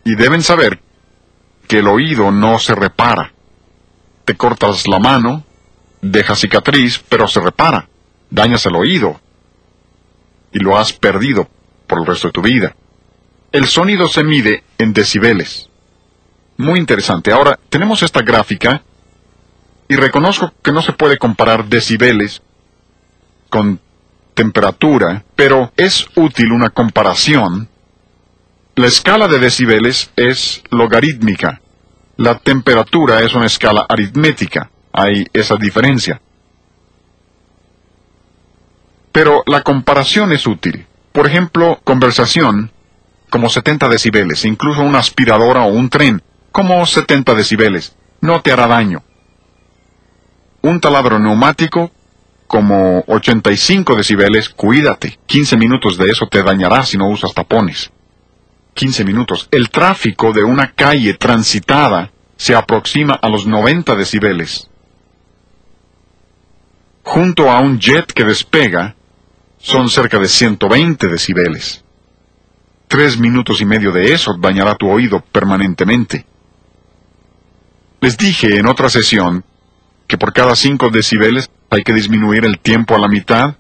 [0.04, 0.82] Y deben saber
[1.70, 3.32] que el oído no se repara.
[4.26, 5.46] Te cortas la mano,
[6.02, 7.88] deja cicatriz, pero se repara.
[8.30, 9.22] Dañas el oído.
[10.52, 11.48] Y lo has perdido
[11.88, 12.76] por el resto de tu vida.
[13.54, 15.70] El sonido se mide en decibeles.
[16.58, 17.32] Muy interesante.
[17.32, 18.84] Ahora, tenemos esta gráfica
[19.88, 22.42] y reconozco que no se puede comparar decibeles
[23.50, 23.80] con
[24.34, 27.70] temperatura, pero es útil una comparación.
[28.76, 31.62] La escala de decibeles es logarítmica.
[32.18, 34.70] La temperatura es una escala aritmética.
[34.92, 36.22] Hay esa diferencia.
[39.12, 40.88] Pero la comparación es útil.
[41.12, 42.72] Por ejemplo, conversación,
[43.30, 48.68] como 70 decibeles, incluso una aspiradora o un tren, como 70 decibeles, no te hará
[48.68, 49.04] daño.
[50.62, 51.92] Un taladro neumático,
[52.54, 55.18] como 85 decibeles, cuídate.
[55.26, 57.92] 15 minutos de eso te dañará si no usas tapones.
[58.76, 59.48] 15 minutos.
[59.50, 64.70] El tráfico de una calle transitada se aproxima a los 90 decibeles.
[67.02, 68.94] Junto a un jet que despega,
[69.58, 71.84] son cerca de 120 decibeles.
[72.88, 76.28] Tres minutos y medio de eso dañará tu oído permanentemente.
[78.00, 79.44] Les dije en otra sesión
[80.14, 83.56] que por cada 5 decibeles hay que disminuir el tiempo a la mitad.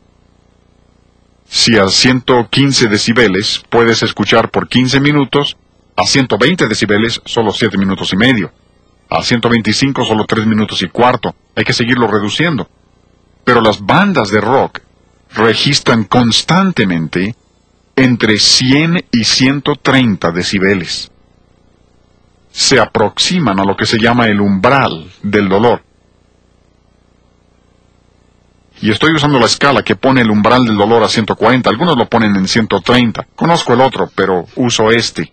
[1.47, 5.57] Si a 115 decibeles puedes escuchar por 15 minutos,
[5.95, 8.51] a 120 decibeles solo 7 minutos y medio.
[9.09, 11.35] A 125 solo 3 minutos y cuarto.
[11.55, 12.69] Hay que seguirlo reduciendo.
[13.43, 14.81] Pero las bandas de rock
[15.33, 17.35] registran constantemente
[17.95, 21.09] entre 100 y 130 decibeles.
[22.51, 25.81] Se aproximan a lo que se llama el umbral del dolor.
[28.83, 31.69] Y estoy usando la escala que pone el umbral del dolor a 140.
[31.69, 33.27] Algunos lo ponen en 130.
[33.33, 35.31] Conozco el otro, pero uso este.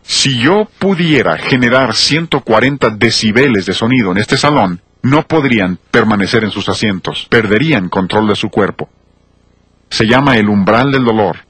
[0.00, 6.50] Si yo pudiera generar 140 decibeles de sonido en este salón, no podrían permanecer en
[6.50, 8.88] sus asientos, perderían control de su cuerpo.
[9.90, 11.40] Se llama el umbral del dolor.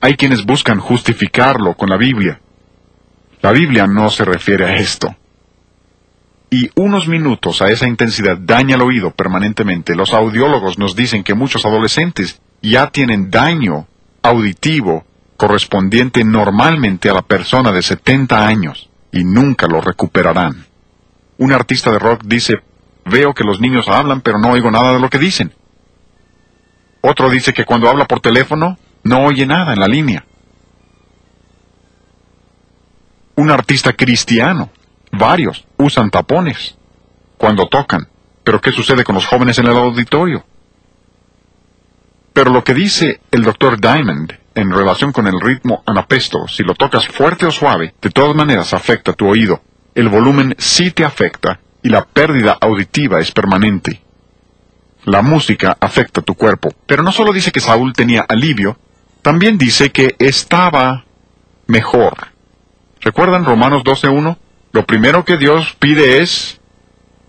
[0.00, 2.40] Hay quienes buscan justificarlo con la Biblia.
[3.42, 5.16] La Biblia no se refiere a esto.
[6.50, 9.94] Y unos minutos a esa intensidad daña el oído permanentemente.
[9.94, 13.86] Los audiólogos nos dicen que muchos adolescentes ya tienen daño
[14.22, 15.04] auditivo
[15.36, 20.66] correspondiente normalmente a la persona de 70 años y nunca lo recuperarán.
[21.38, 22.56] Un artista de rock dice,
[23.04, 25.54] veo que los niños hablan pero no oigo nada de lo que dicen.
[27.00, 30.24] Otro dice que cuando habla por teléfono no oye nada en la línea.
[33.36, 34.68] Un artista cristiano,
[35.12, 36.76] varios, usan tapones
[37.36, 38.08] cuando tocan.
[38.44, 40.44] Pero ¿qué sucede con los jóvenes en el auditorio?
[42.32, 46.74] Pero lo que dice el doctor Diamond en relación con el ritmo anapesto, si lo
[46.74, 49.60] tocas fuerte o suave, de todas maneras afecta tu oído
[49.94, 54.00] el volumen sí te afecta y la pérdida auditiva es permanente.
[55.04, 58.78] La música afecta tu cuerpo, pero no solo dice que Saúl tenía alivio,
[59.22, 61.04] también dice que estaba
[61.66, 62.28] mejor.
[63.00, 64.36] ¿Recuerdan Romanos 12.1?
[64.72, 66.60] Lo primero que Dios pide es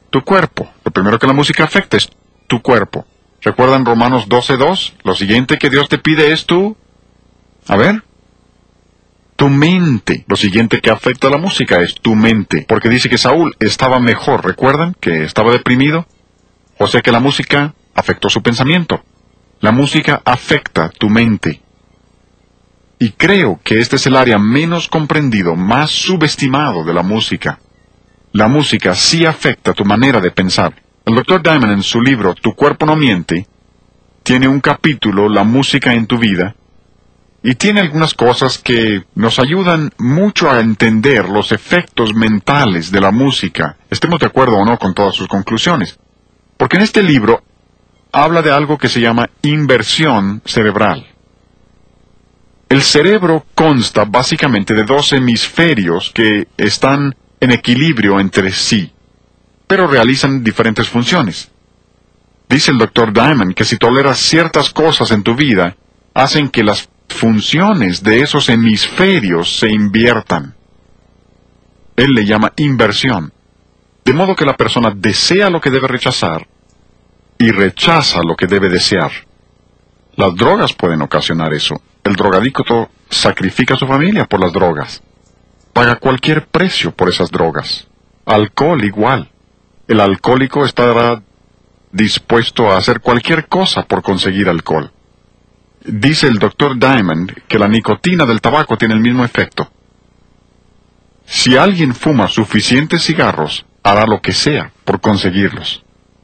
[0.10, 0.70] tu cuerpo.
[0.86, 2.10] Lo primero que la música afecta es
[2.48, 3.06] tu cuerpo.
[3.42, 4.94] ¿Recuerdan Romanos 12.2?
[5.04, 6.78] Lo siguiente que Dios te pide es tu...
[7.68, 8.04] A ver,
[9.36, 10.24] tu mente.
[10.28, 14.00] Lo siguiente que afecta a la música es tu mente, porque dice que Saúl estaba
[14.00, 14.94] mejor, ¿recuerdan?
[15.00, 16.06] Que estaba deprimido.
[16.78, 19.04] O sea que la música afectó su pensamiento.
[19.60, 21.62] La música afecta tu mente.
[23.02, 27.58] Y creo que este es el área menos comprendido, más subestimado de la música.
[28.32, 30.84] La música sí afecta tu manera de pensar.
[31.04, 31.42] El Dr.
[31.42, 33.48] Diamond en su libro Tu cuerpo no miente
[34.22, 36.56] tiene un capítulo, La música en tu vida,
[37.42, 43.10] y tiene algunas cosas que nos ayudan mucho a entender los efectos mentales de la
[43.10, 45.98] música, estemos de acuerdo o no con todas sus conclusiones.
[46.56, 47.42] Porque en este libro
[48.12, 51.11] habla de algo que se llama inversión cerebral.
[52.72, 58.94] El cerebro consta básicamente de dos hemisferios que están en equilibrio entre sí,
[59.68, 61.52] pero realizan diferentes funciones.
[62.48, 65.76] Dice el doctor Diamond que si toleras ciertas cosas en tu vida,
[66.14, 70.56] hacen que las funciones de esos hemisferios se inviertan.
[71.98, 73.34] Él le llama inversión.
[74.06, 76.48] De modo que la persona desea lo que debe rechazar
[77.38, 79.12] y rechaza lo que debe desear.
[80.16, 81.76] Las drogas pueden ocasionar eso.
[82.04, 85.02] El drogadicto sacrifica a su familia por las drogas.
[85.74, 87.88] Paga cualquier precio por esas drogas.
[88.26, 89.30] Alcohol igual.
[89.88, 91.22] El alcohólico estará
[91.92, 94.92] dispuesto a hacer cualquier cosa por conseguir alcohol.
[95.84, 99.70] Dice el doctor Diamond que la nicotina del tabaco tiene el mismo efecto.
[101.26, 105.84] Si alguien fuma suficientes cigarros, hará lo que sea por conseguirlos.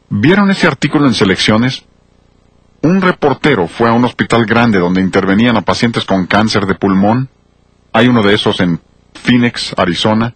[0.09, 1.85] ¿Vieron ese artículo en selecciones?
[2.87, 7.29] Un reportero fue a un hospital grande donde intervenían a pacientes con cáncer de pulmón.
[7.91, 8.79] Hay uno de esos en
[9.13, 10.33] Phoenix, Arizona.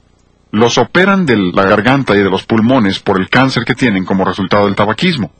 [0.51, 4.25] Los operan de la garganta y de los pulmones por el cáncer que tienen como
[4.25, 5.31] resultado del tabaquismo.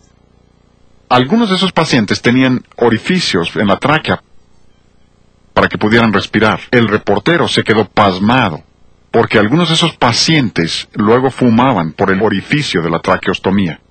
[1.10, 4.24] Algunos de esos pacientes tenían orificios en la tráquea
[5.54, 6.62] para que pudieran respirar.
[6.72, 8.64] El reportero se quedó pasmado
[9.12, 13.82] porque algunos de esos pacientes luego fumaban por el orificio de la traqueostomía.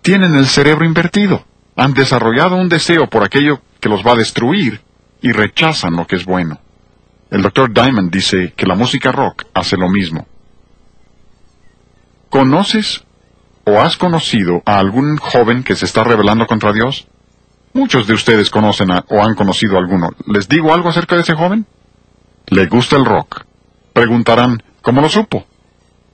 [0.00, 1.44] Tienen el cerebro invertido,
[1.78, 4.82] han desarrollado un deseo por aquello que los va a destruir
[5.22, 6.58] y rechazan lo que es bueno.
[7.30, 10.26] El doctor Diamond dice que la música rock hace lo mismo.
[12.30, 13.04] ¿Conoces
[13.64, 17.06] o has conocido a algún joven que se está rebelando contra Dios?
[17.74, 20.10] Muchos de ustedes conocen o han conocido a alguno.
[20.26, 21.64] ¿Les digo algo acerca de ese joven?
[22.48, 23.44] Le gusta el rock.
[23.92, 25.46] Preguntarán, ¿cómo lo supo?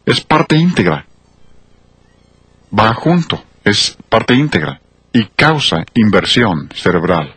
[0.05, 1.07] Es parte íntegra.
[2.79, 4.83] Va junto, es parte íntegra
[5.15, 7.37] y causa inversión cerebral.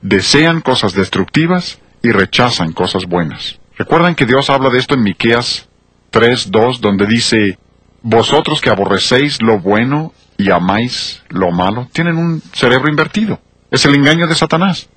[0.00, 3.58] Desean cosas destructivas y rechazan cosas buenas.
[3.76, 5.68] ¿Recuerdan que Dios habla de esto en Miqueas
[6.10, 7.58] 3:2 donde dice,
[8.02, 13.40] "Vosotros que aborrecéis lo bueno y amáis lo malo, tienen un cerebro invertido.
[13.70, 14.88] Es el engaño de Satanás.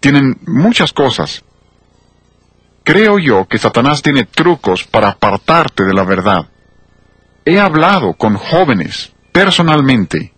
[0.00, 1.44] Tienen muchas cosas.
[2.84, 6.48] Creo yo que Satanás tiene trucos para apartarte de la verdad.
[7.44, 10.32] He hablado con jóvenes, personalmente,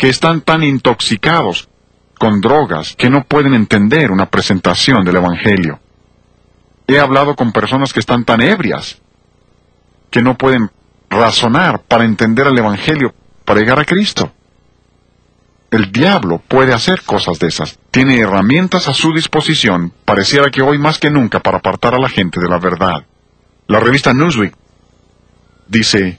[0.00, 1.68] que están tan intoxicados
[2.18, 5.78] con drogas que no pueden entender una presentación del Evangelio.
[6.86, 8.98] He hablado con personas que están tan ebrias
[10.10, 10.70] que no pueden
[11.10, 14.32] razonar para entender el Evangelio para llegar a Cristo.
[15.70, 17.78] El diablo puede hacer cosas de esas.
[17.90, 22.08] Tiene herramientas a su disposición, pareciera que hoy más que nunca, para apartar a la
[22.08, 23.04] gente de la verdad.
[23.66, 24.54] La revista Newsweek
[25.68, 26.18] dice,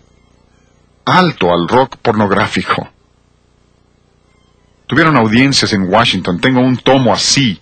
[1.04, 2.88] alto al rock pornográfico.
[4.92, 7.62] Tuvieron audiencias en Washington, tengo un tomo así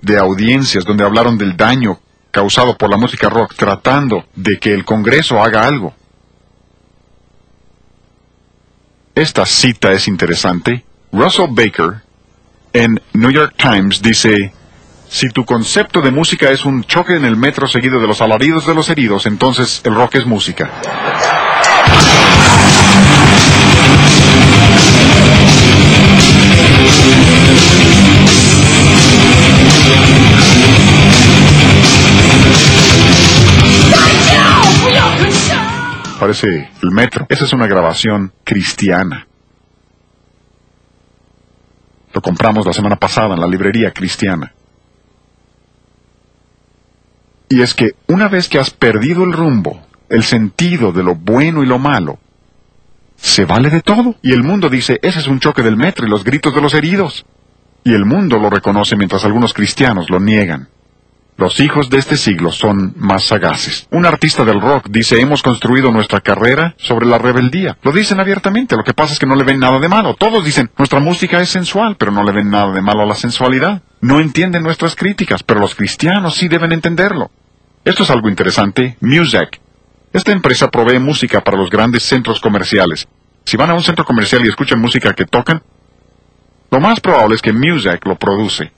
[0.00, 2.00] de audiencias donde hablaron del daño
[2.32, 5.94] causado por la música rock, tratando de que el Congreso haga algo.
[9.14, 12.02] Esta cita es interesante Russell Baker
[12.72, 14.52] en New York Times dice,
[15.08, 18.66] si tu concepto de música es un choque en el metro seguido de los alaridos
[18.66, 20.68] de los heridos, entonces el rock es música.
[36.18, 37.26] Parece el metro.
[37.28, 39.26] Esa es una grabación cristiana.
[42.12, 44.52] Lo compramos la semana pasada en la librería cristiana.
[47.48, 51.62] Y es que una vez que has perdido el rumbo, el sentido de lo bueno
[51.62, 52.18] y lo malo,
[53.16, 54.16] se vale de todo.
[54.22, 56.74] Y el mundo dice, ese es un choque del metro y los gritos de los
[56.74, 57.26] heridos.
[57.84, 60.68] Y el mundo lo reconoce mientras algunos cristianos lo niegan.
[61.38, 63.86] Los hijos de este siglo son más sagaces.
[63.90, 67.76] Un artista del rock dice, hemos construido nuestra carrera sobre la rebeldía.
[67.82, 70.14] Lo dicen abiertamente, lo que pasa es que no le ven nada de malo.
[70.14, 73.14] Todos dicen, nuestra música es sensual, pero no le ven nada de malo a la
[73.14, 73.82] sensualidad.
[74.00, 77.30] No entienden nuestras críticas, pero los cristianos sí deben entenderlo.
[77.84, 78.96] Esto es algo interesante.
[79.00, 79.60] Music.
[80.16, 83.06] Esta empresa provee música para los grandes centros comerciales.
[83.44, 85.62] Si van a un centro comercial y escuchan música que tocan,
[86.70, 88.72] lo más probable es que Music lo produce.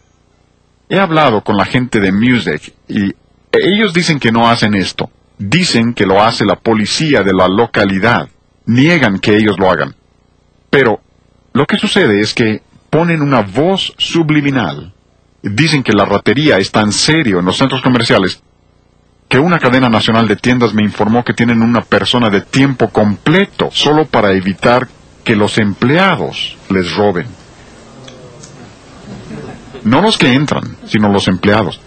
[0.89, 3.15] He hablado con la gente de Music y
[3.53, 5.13] ellos dicen que no hacen esto.
[5.39, 8.29] Dicen que lo hace la policía de la localidad.
[8.67, 9.95] Niegan que ellos lo hagan.
[10.71, 11.01] Pero
[11.53, 14.93] lo que sucede es que ponen una voz subliminal.
[15.41, 18.43] Dicen que la ratería es tan serio en los centros comerciales
[19.29, 23.69] que una cadena nacional de tiendas me informó que tienen una persona de tiempo completo
[23.71, 24.89] solo para evitar
[25.23, 27.27] que los empleados les roben.
[29.85, 31.81] No los que entran, sino los empleados.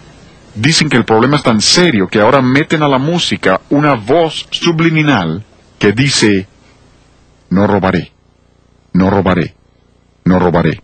[0.54, 4.46] Dicen que el problema es tan serio que ahora meten a la música una voz
[4.50, 5.44] subliminal
[5.78, 6.46] que dice,
[7.50, 8.12] no robaré,
[8.92, 9.54] no robaré,
[10.24, 10.80] no robaré.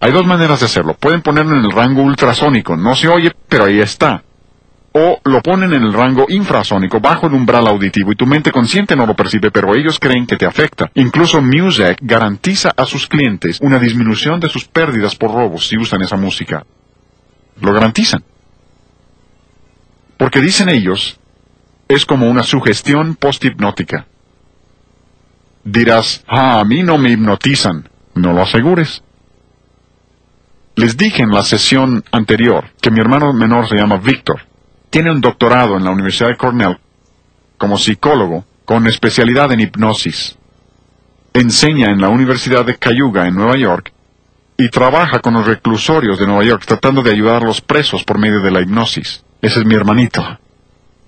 [0.00, 0.94] Hay dos maneras de hacerlo.
[0.94, 4.22] Pueden ponerlo en el rango ultrasónico, no se oye, pero ahí está
[4.96, 8.94] o lo ponen en el rango infrasónico, bajo el umbral auditivo, y tu mente consciente
[8.94, 10.88] no lo percibe, pero ellos creen que te afecta.
[10.94, 16.02] Incluso Music garantiza a sus clientes una disminución de sus pérdidas por robos si usan
[16.02, 16.64] esa música.
[17.60, 18.22] Lo garantizan.
[20.16, 21.18] Porque dicen ellos,
[21.88, 24.06] es como una sugestión post-hipnótica.
[25.64, 27.88] Dirás, ah, a mí no me hipnotizan.
[28.14, 29.02] No lo asegures.
[30.76, 34.53] Les dije en la sesión anterior que mi hermano menor se llama Víctor
[34.94, 36.78] tiene un doctorado en la Universidad de Cornell
[37.58, 40.38] como psicólogo con especialidad en hipnosis.
[41.32, 43.92] Enseña en la Universidad de Cayuga en Nueva York
[44.56, 48.20] y trabaja con los reclusorios de Nueva York tratando de ayudar a los presos por
[48.20, 49.24] medio de la hipnosis.
[49.42, 50.22] Ese es mi hermanito.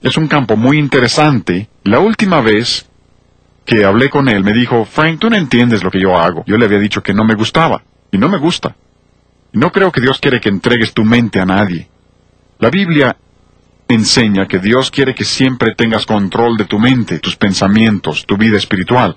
[0.02, 1.68] Es un campo muy interesante.
[1.84, 2.90] La última vez
[3.64, 6.42] que hablé con él me dijo, Frank, tú no entiendes lo que yo hago.
[6.44, 8.74] Yo le había dicho que no me gustaba, y no me gusta.
[9.52, 11.88] No creo que Dios quiere que entregues tu mente a nadie.
[12.58, 13.16] La Biblia
[13.88, 18.56] enseña que Dios quiere que siempre tengas control de tu mente, tus pensamientos, tu vida
[18.56, 19.16] espiritual.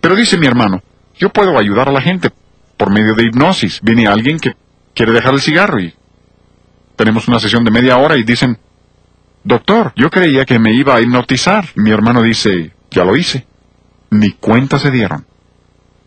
[0.00, 0.82] Pero dice mi hermano,
[1.16, 2.30] yo puedo ayudar a la gente
[2.76, 3.80] por medio de hipnosis.
[3.82, 4.52] Viene alguien que
[4.94, 5.94] quiere dejar el cigarro y
[6.94, 8.58] tenemos una sesión de media hora y dicen,
[9.46, 11.66] Doctor, yo creía que me iba a hipnotizar.
[11.76, 13.46] Mi hermano dice, ya lo hice.
[14.10, 15.24] Ni cuenta se dieron.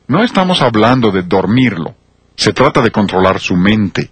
[0.08, 1.96] No estamos hablando de dormirlo.
[2.36, 4.12] Se trata de controlar su mente.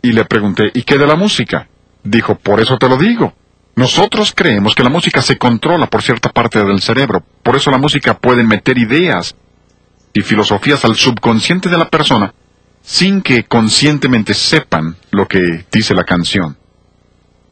[0.00, 1.68] Y le pregunté, ¿y qué de la música?
[2.02, 3.34] Dijo, por eso te lo digo.
[3.76, 7.22] Nosotros creemos que la música se controla por cierta parte del cerebro.
[7.42, 9.34] Por eso la música puede meter ideas
[10.12, 12.34] y filosofías al subconsciente de la persona
[12.82, 16.56] sin que conscientemente sepan lo que dice la canción.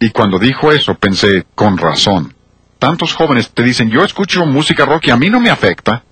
[0.01, 2.34] Y cuando dijo eso pensé, con razón.
[2.78, 6.05] Tantos jóvenes te dicen, yo escucho música rock y a mí no me afecta.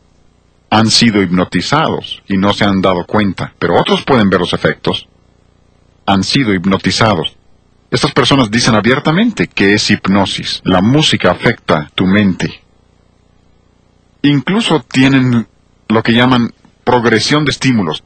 [0.70, 5.07] Han sido hipnotizados y no se han dado cuenta, pero otros pueden ver los efectos.
[6.07, 7.37] Han sido hipnotizados.
[7.91, 10.61] Estas personas dicen abiertamente que es hipnosis.
[10.64, 12.62] La música afecta tu mente.
[14.22, 15.47] Incluso tienen
[15.89, 16.53] lo que llaman
[16.84, 18.03] progresión de estímulos.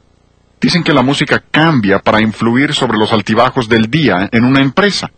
[0.60, 5.10] Dicen que la música cambia para influir sobre los altibajos del día en una empresa.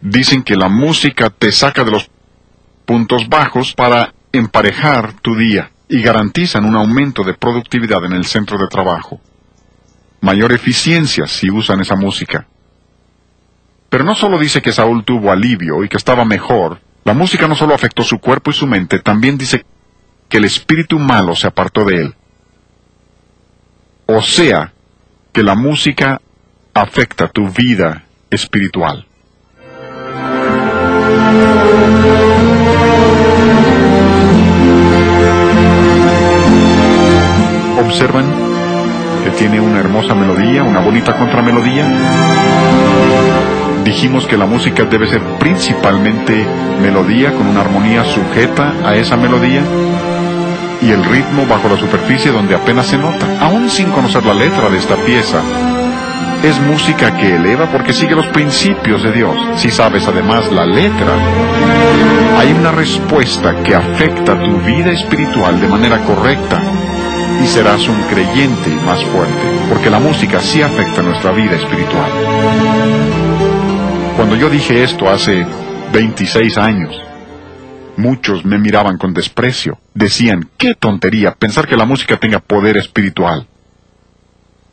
[0.00, 2.10] Dicen que la música te saca de los
[2.84, 8.58] puntos bajos para emparejar tu día y garantizan un aumento de productividad en el centro
[8.58, 9.20] de trabajo.
[10.20, 12.48] Mayor eficiencia si usan esa música.
[13.88, 17.54] Pero no solo dice que Saúl tuvo alivio y que estaba mejor, la música no
[17.54, 19.64] solo afectó su cuerpo y su mente, también dice
[20.28, 22.14] que el espíritu malo se apartó de él.
[24.06, 24.72] O sea,
[25.32, 26.20] que la música
[26.74, 29.06] afecta tu vida espiritual.
[37.78, 38.32] Observan
[39.24, 42.45] que tiene una hermosa melodía, una bonita contramelodía.
[43.86, 46.44] Dijimos que la música debe ser principalmente
[46.82, 49.62] melodía con una armonía sujeta a esa melodía
[50.82, 54.68] y el ritmo bajo la superficie donde apenas se nota, aún sin conocer la letra
[54.70, 55.40] de esta pieza.
[56.42, 59.36] Es música que eleva porque sigue los principios de Dios.
[59.54, 61.14] Si sabes además la letra,
[62.38, 66.60] hay una respuesta que afecta tu vida espiritual de manera correcta
[67.40, 73.25] y serás un creyente más fuerte, porque la música sí afecta nuestra vida espiritual.
[74.16, 75.46] Cuando yo dije esto hace
[75.92, 77.06] 26 años,
[77.96, 79.78] Muchos me miraban con desprecio.
[79.94, 83.46] Decían, qué tontería pensar que la música tenga poder espiritual.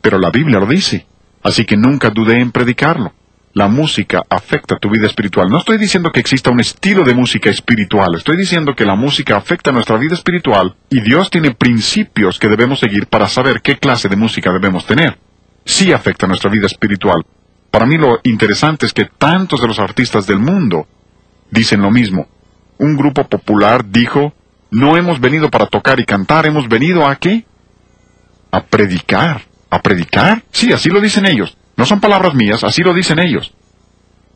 [0.02, 1.06] Pero la Biblia lo dice,
[1.42, 3.14] así que nunca dudé en predicarlo.
[3.54, 5.48] La música afecta tu vida espiritual.
[5.48, 9.36] No estoy diciendo que exista un estilo de música espiritual, estoy diciendo que la música
[9.36, 14.08] afecta nuestra vida espiritual y Dios tiene principios que debemos seguir para saber qué clase
[14.08, 15.18] de música debemos tener.
[15.64, 17.24] Sí afecta nuestra vida espiritual.
[17.74, 20.86] Para mí lo interesante es que tantos de los artistas del mundo
[21.50, 22.28] dicen lo mismo
[22.78, 24.32] un grupo popular dijo,
[24.70, 27.44] no hemos venido para tocar y cantar, hemos venido a qué?
[28.52, 29.42] A predicar.
[29.70, 30.44] ¿A predicar?
[30.52, 31.56] Sí, así lo dicen ellos.
[31.76, 33.52] No son palabras mías, así lo dicen ellos.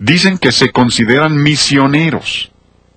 [0.01, 2.51] Dicen que se consideran misioneros.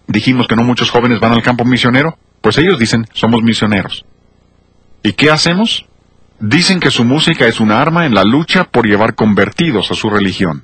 [0.08, 4.06] Dijimos que no muchos jóvenes van al campo misionero, pues ellos dicen, somos misioneros.
[5.04, 5.86] ¿Y qué hacemos?
[6.42, 10.10] Dicen que su música es un arma en la lucha por llevar convertidos a su
[10.10, 10.64] religión.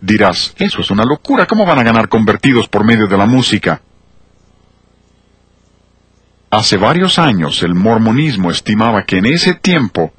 [0.00, 3.82] Dirás, eso es una locura, ¿cómo van a ganar convertidos por medio de la música?
[6.48, 10.12] Hace varios años el mormonismo estimaba que en ese tiempo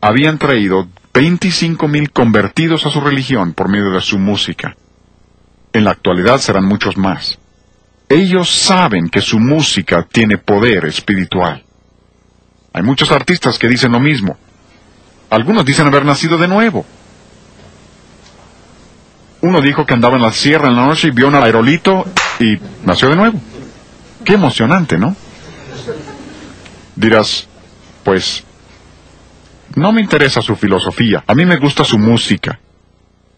[0.00, 4.74] habían traído 25 mil convertidos a su religión por medio de su música.
[5.74, 7.38] En la actualidad serán muchos más.
[8.08, 11.67] Ellos saben que su música tiene poder espiritual.
[12.72, 14.36] Hay muchos artistas que dicen lo mismo.
[15.30, 16.84] Algunos dicen haber nacido de nuevo.
[19.40, 22.04] Uno dijo que andaba en la sierra en la noche y vio un aerolito
[22.40, 23.40] y nació de nuevo.
[24.24, 25.14] Qué emocionante, ¿no?
[26.96, 27.46] Dirás,
[28.02, 28.44] pues,
[29.76, 32.58] no me interesa su filosofía, a mí me gusta su música.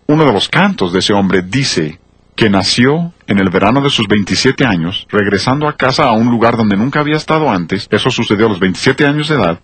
[0.06, 2.00] Uno de los cantos de ese hombre dice
[2.40, 6.56] que nació en el verano de sus 27 años, regresando a casa a un lugar
[6.56, 9.60] donde nunca había estado antes, eso sucedió a los 27 años de edad,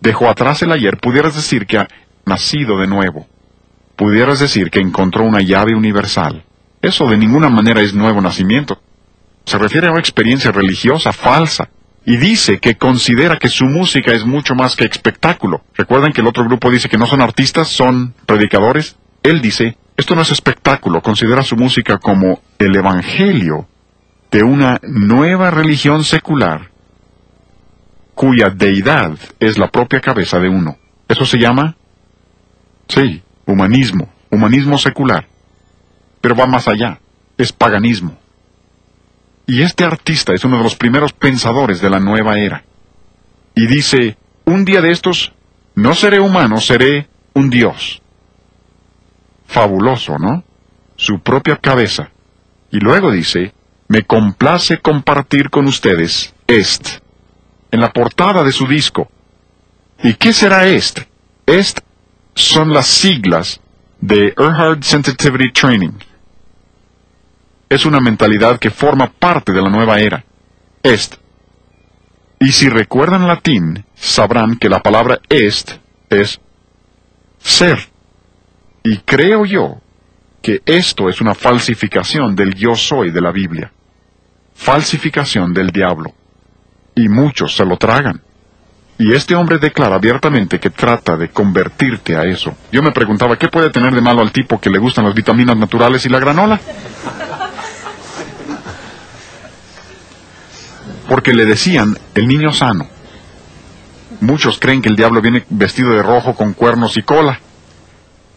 [0.00, 1.88] dejó atrás el ayer, pudieras decir que ha
[2.26, 3.26] nacido de nuevo
[4.00, 6.42] pudieras decir que encontró una llave universal.
[6.80, 8.80] Eso de ninguna manera es nuevo nacimiento.
[9.44, 11.68] Se refiere a una experiencia religiosa falsa.
[12.06, 15.64] y dice que considera que su música es mucho más que espectáculo.
[15.74, 18.96] Recuerden que el otro grupo dice que no son artistas, son predicadores.
[19.22, 23.68] Él dice, esto no es espectáculo, considera su música como el Evangelio
[24.30, 26.70] de una nueva religión secular
[28.14, 30.78] cuya deidad es la propia cabeza de uno.
[31.06, 31.76] Eso se llama,
[32.88, 35.26] sí, humanismo, humanismo secular.
[36.22, 36.98] Pero va más allá,
[37.36, 38.16] es paganismo.
[39.46, 42.64] Y este artista es uno de los primeros pensadores de la nueva era.
[43.54, 45.32] Y dice, un día de estos,
[45.74, 47.99] no seré humano, seré un dios.
[49.50, 50.44] Fabuloso, ¿no?
[50.96, 52.10] Su propia cabeza.
[52.70, 53.52] Y luego dice,
[53.88, 57.00] me complace compartir con ustedes est,
[57.70, 59.10] en la portada de su disco.
[60.02, 61.00] ¿Y qué será est?
[61.46, 61.80] Est
[62.34, 63.60] son las siglas
[64.00, 65.92] de Erhard Sensitivity Training
[67.70, 70.24] es una mentalidad que forma parte de la nueva era.
[70.82, 71.14] Est.
[72.40, 75.78] Y si recuerdan latín, sabrán que la palabra est
[76.10, 76.40] es
[77.38, 77.89] ser.
[78.82, 79.80] Y creo yo
[80.42, 83.72] que esto es una falsificación del yo soy de la Biblia.
[84.54, 86.12] Falsificación del diablo.
[86.94, 88.22] Y muchos se lo tragan.
[88.98, 92.54] Y este hombre declara abiertamente que trata de convertirte a eso.
[92.70, 95.56] Yo me preguntaba, ¿qué puede tener de malo al tipo que le gustan las vitaminas
[95.56, 96.60] naturales y la granola?
[101.10, 102.86] porque le decían el niño sano.
[104.20, 107.40] Muchos creen que el diablo viene vestido de rojo con cuernos y cola.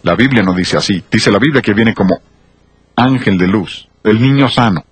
[0.03, 1.03] La Biblia no dice así.
[1.09, 2.19] Dice la Biblia que viene como
[2.95, 4.85] ángel de luz, el niño sano.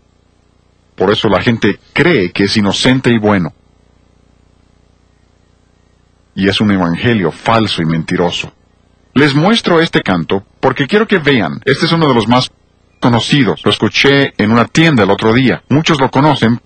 [0.96, 3.54] Por eso la gente cree que es inocente y bueno.
[6.34, 8.54] Y es un evangelio falso y mentiroso.
[9.14, 11.62] Les muestro este canto porque quiero que vean.
[11.66, 12.50] Este es uno de los más
[13.02, 13.62] conocidos.
[13.66, 15.64] Lo escuché en una tienda el otro día.
[15.68, 16.62] Muchos lo conocen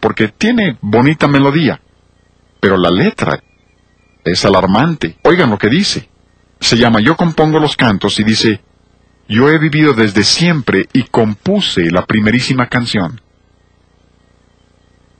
[0.00, 1.80] porque tiene bonita melodía,
[2.60, 3.40] pero la letra
[4.24, 5.18] es alarmante.
[5.22, 6.08] Oigan lo que dice.
[6.60, 8.60] Se llama Yo compongo los cantos y dice,
[9.28, 13.20] Yo he vivido desde siempre y compuse la primerísima canción.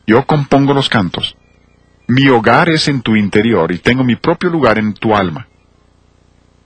[0.06, 1.36] Yo compongo los cantos.
[2.08, 5.48] Mi hogar es en tu interior y tengo mi propio lugar en tu alma.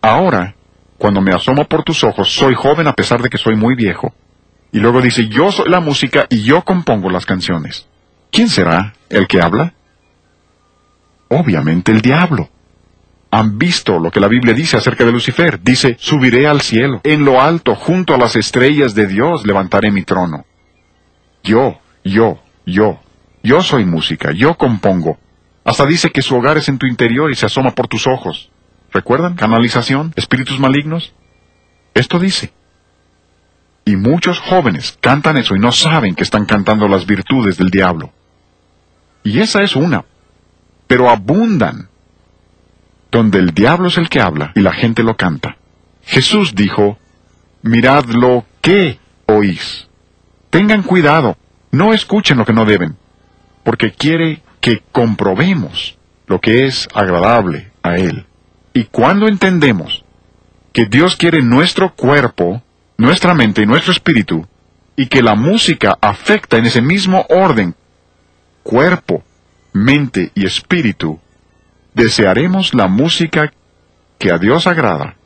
[0.02, 0.54] Ahora,
[0.98, 4.12] cuando me asomo por tus ojos, soy joven a pesar de que soy muy viejo.
[4.72, 7.88] Y luego dice, yo soy la música y yo compongo las canciones.
[8.30, 9.72] ¿Quién será el que habla?
[11.28, 12.50] Obviamente el diablo.
[13.30, 15.60] Han visto lo que la Biblia dice acerca de Lucifer.
[15.62, 20.02] Dice, subiré al cielo, en lo alto, junto a las estrellas de Dios, levantaré mi
[20.02, 20.44] trono.
[21.44, 23.00] Yo, yo, yo,
[23.42, 25.18] yo soy música, yo compongo.
[25.64, 28.50] Hasta dice que su hogar es en tu interior y se asoma por tus ojos.
[28.92, 29.36] ¿Recuerdan?
[29.36, 31.12] Canalización, espíritus malignos.
[31.94, 32.52] Esto dice.
[33.84, 38.12] Y muchos jóvenes cantan eso y no saben que están cantando las virtudes del diablo.
[39.22, 40.04] Y esa es una.
[40.86, 41.89] Pero abundan.
[43.10, 45.56] Donde el diablo es el que habla y la gente lo canta.
[46.02, 46.98] Jesús dijo,
[47.62, 49.88] mirad lo que oís.
[50.50, 51.36] Tengan cuidado,
[51.70, 52.96] no escuchen lo que no deben,
[53.62, 58.26] porque quiere que comprobemos lo que es agradable a Él.
[58.72, 60.04] Y cuando entendemos
[60.72, 62.62] que Dios quiere nuestro cuerpo,
[62.96, 64.46] nuestra mente y nuestro espíritu,
[64.96, 67.74] y que la música afecta en ese mismo orden
[68.62, 69.24] cuerpo,
[69.72, 71.20] mente y espíritu,
[71.94, 73.52] desearemos la música
[74.18, 75.16] que a Dios agrada,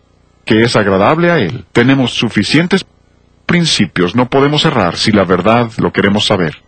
[0.44, 1.64] que es agradable a Él.
[1.72, 2.86] Tenemos suficientes
[3.46, 6.62] principios, no podemos errar si la verdad lo queremos saber.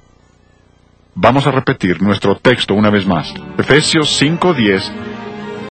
[1.14, 3.32] Vamos a repetir nuestro texto una vez más.
[3.56, 4.92] Efesios 5:10